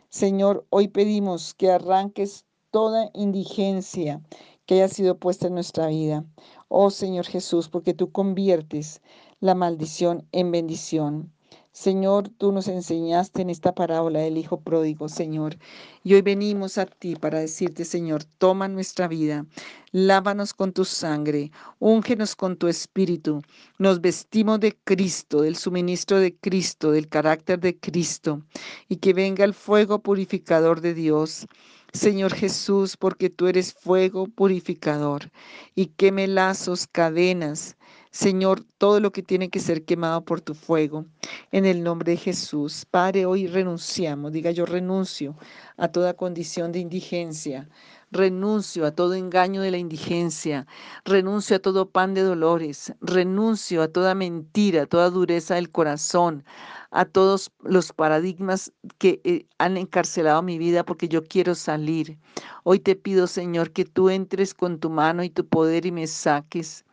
Señor, 0.09 0.67
hoy 0.71 0.89
pedimos 0.89 1.55
que 1.55 1.71
arranques 1.71 2.45
toda 2.71 3.11
indigencia 3.15 4.23
que 4.67 4.75
haya 4.75 4.89
sido 4.89 5.19
puesta 5.19 5.49
en 5.49 5.55
nuestra 5.55 5.89
vida. 5.89 6.25
Oh 6.69 6.91
Señor 6.91 7.27
Jesús, 7.27 7.69
porque 7.69 7.95
tú 7.95 8.13
conviertes 8.13 9.03
la 9.41 9.55
maldición 9.55 10.27
en 10.33 10.51
bendición. 10.51 11.34
Señor, 11.75 12.29
tú 12.29 12.53
nos 12.53 12.69
enseñaste 12.69 13.43
en 13.43 13.51
esta 13.51 13.75
parábola 13.75 14.21
del 14.21 14.39
Hijo 14.39 14.61
Pródigo, 14.61 15.09
Señor. 15.09 15.57
Y 16.05 16.15
hoy 16.15 16.23
venimos 16.23 16.79
a 16.79 16.87
ti 16.87 17.17
para 17.17 17.41
decirte, 17.41 17.85
Señor, 17.85 18.23
toma 18.23 18.69
nuestra 18.69 19.09
vida, 19.09 19.45
lávanos 19.91 20.55
con 20.55 20.73
tu 20.73 20.85
sangre, 20.85 21.51
úngenos 21.81 22.37
con 22.37 22.57
tu 22.57 22.69
espíritu. 22.69 23.43
Nos 23.77 24.01
vestimos 24.01 24.61
de 24.61 24.77
Cristo, 24.85 25.41
del 25.41 25.57
suministro 25.57 26.21
de 26.21 26.37
Cristo, 26.37 26.93
del 26.93 27.09
carácter 27.09 27.59
de 27.59 27.77
Cristo. 27.77 28.43
Y 28.89 28.99
que 28.99 29.13
venga 29.13 29.45
el 29.45 29.53
fuego 29.53 29.99
purificador 29.99 30.81
de 30.81 30.95
Dios. 30.95 31.49
Señor 31.93 32.35
Jesús, 32.35 32.97
porque 32.97 33.31
tú 33.31 33.49
eres 33.49 33.75
fuego 33.75 34.29
purificador. 34.29 35.33
Y 35.75 35.87
queme 35.87 36.29
lazos, 36.29 36.87
cadenas 36.87 37.77
Señor, 38.15 38.65
todo 38.79 39.01
lo 39.01 39.11
que 39.11 39.25
tiene 39.25 39.51
que 39.51 39.59
ser 39.59 39.85
quemado 39.85 40.25
por 40.25 40.41
tu 40.41 40.55
fuego, 40.55 41.05
en 41.51 41.67
el 41.67 41.83
nombre 41.83 42.13
de 42.13 42.17
Jesús. 42.17 42.87
Padre, 42.89 43.27
hoy 43.27 43.49
renunciamos, 43.49 44.31
diga 44.31 44.53
yo 44.53 44.67
renuncio 44.67 45.37
a 45.79 45.89
toda 45.89 46.15
condición 46.15 46.71
de 46.71 46.79
indigencia, 46.79 47.69
renuncio 48.13 48.87
a 48.87 48.93
todo 48.93 49.15
engaño 49.15 49.63
de 49.63 49.73
la 49.73 49.79
indigencia, 49.79 50.65
renuncio 51.05 51.57
a 51.57 51.59
todo 51.59 51.91
pan 51.91 52.15
de 52.15 52.23
dolores, 52.23 52.95
renuncio 53.01 53.83
a 53.83 53.89
toda 53.89 54.15
mentira, 54.15 54.83
a 54.83 54.87
toda 54.87 55.11
dureza 55.11 55.57
del 55.57 55.73
corazón, 55.73 56.45
a 56.93 57.07
todos 57.07 57.51
los 57.65 57.93
paradigmas 57.93 58.73
que 58.99 59.21
eh, 59.25 59.47
han 59.59 59.77
encarcelado 59.77 60.41
mi 60.41 60.57
vida 60.57 60.85
porque 60.85 61.09
yo 61.09 61.25
quiero 61.25 61.57
salir. 61.57 62.17
Hoy 62.63 62.79
te 62.79 62.95
pido, 62.95 63.27
Señor, 63.27 63.73
que 63.73 63.85
tú 63.85 64.09
entres 64.09 64.55
con 64.55 64.79
tu 64.79 64.89
mano 64.89 65.25
y 65.25 65.31
tu 65.31 65.45
poder 65.49 65.85
y 65.85 65.91
me 65.91 66.07
saques. 66.07 66.85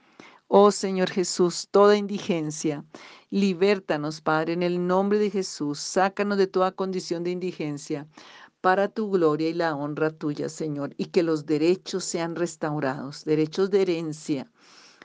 Oh 0.53 0.69
Señor 0.69 1.09
Jesús, 1.09 1.69
toda 1.71 1.95
indigencia, 1.95 2.83
libértanos, 3.29 4.19
Padre, 4.19 4.51
en 4.51 4.63
el 4.63 4.85
nombre 4.85 5.17
de 5.17 5.29
Jesús, 5.29 5.79
sácanos 5.79 6.37
de 6.37 6.45
toda 6.45 6.73
condición 6.73 7.23
de 7.23 7.31
indigencia 7.31 8.05
para 8.59 8.89
tu 8.89 9.09
gloria 9.09 9.47
y 9.47 9.53
la 9.53 9.73
honra 9.73 10.09
tuya, 10.11 10.49
Señor, 10.49 10.93
y 10.97 11.05
que 11.05 11.23
los 11.23 11.45
derechos 11.45 12.03
sean 12.03 12.35
restaurados, 12.35 13.23
derechos 13.23 13.69
de 13.71 13.83
herencia. 13.83 14.51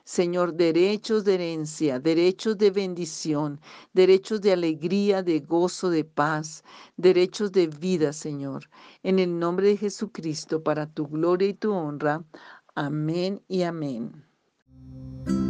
Señor, 0.02 0.54
derechos 0.54 1.22
de 1.24 1.34
herencia, 1.34 2.00
derechos 2.00 2.58
de 2.58 2.72
bendición, 2.72 3.60
derechos 3.92 4.40
de 4.40 4.52
alegría, 4.52 5.22
de 5.22 5.38
gozo, 5.38 5.90
de 5.90 6.02
paz, 6.02 6.64
derechos 6.96 7.52
de 7.52 7.68
vida, 7.68 8.12
Señor. 8.12 8.68
En 9.04 9.20
el 9.20 9.38
nombre 9.38 9.68
de 9.68 9.76
Jesucristo, 9.76 10.64
para 10.64 10.88
tu 10.88 11.06
gloria 11.06 11.46
y 11.46 11.54
tu 11.54 11.72
honra. 11.72 12.24
Amén 12.74 13.40
y 13.46 13.62
amén. 13.62 14.25
thank 15.26 15.30
you 15.30 15.45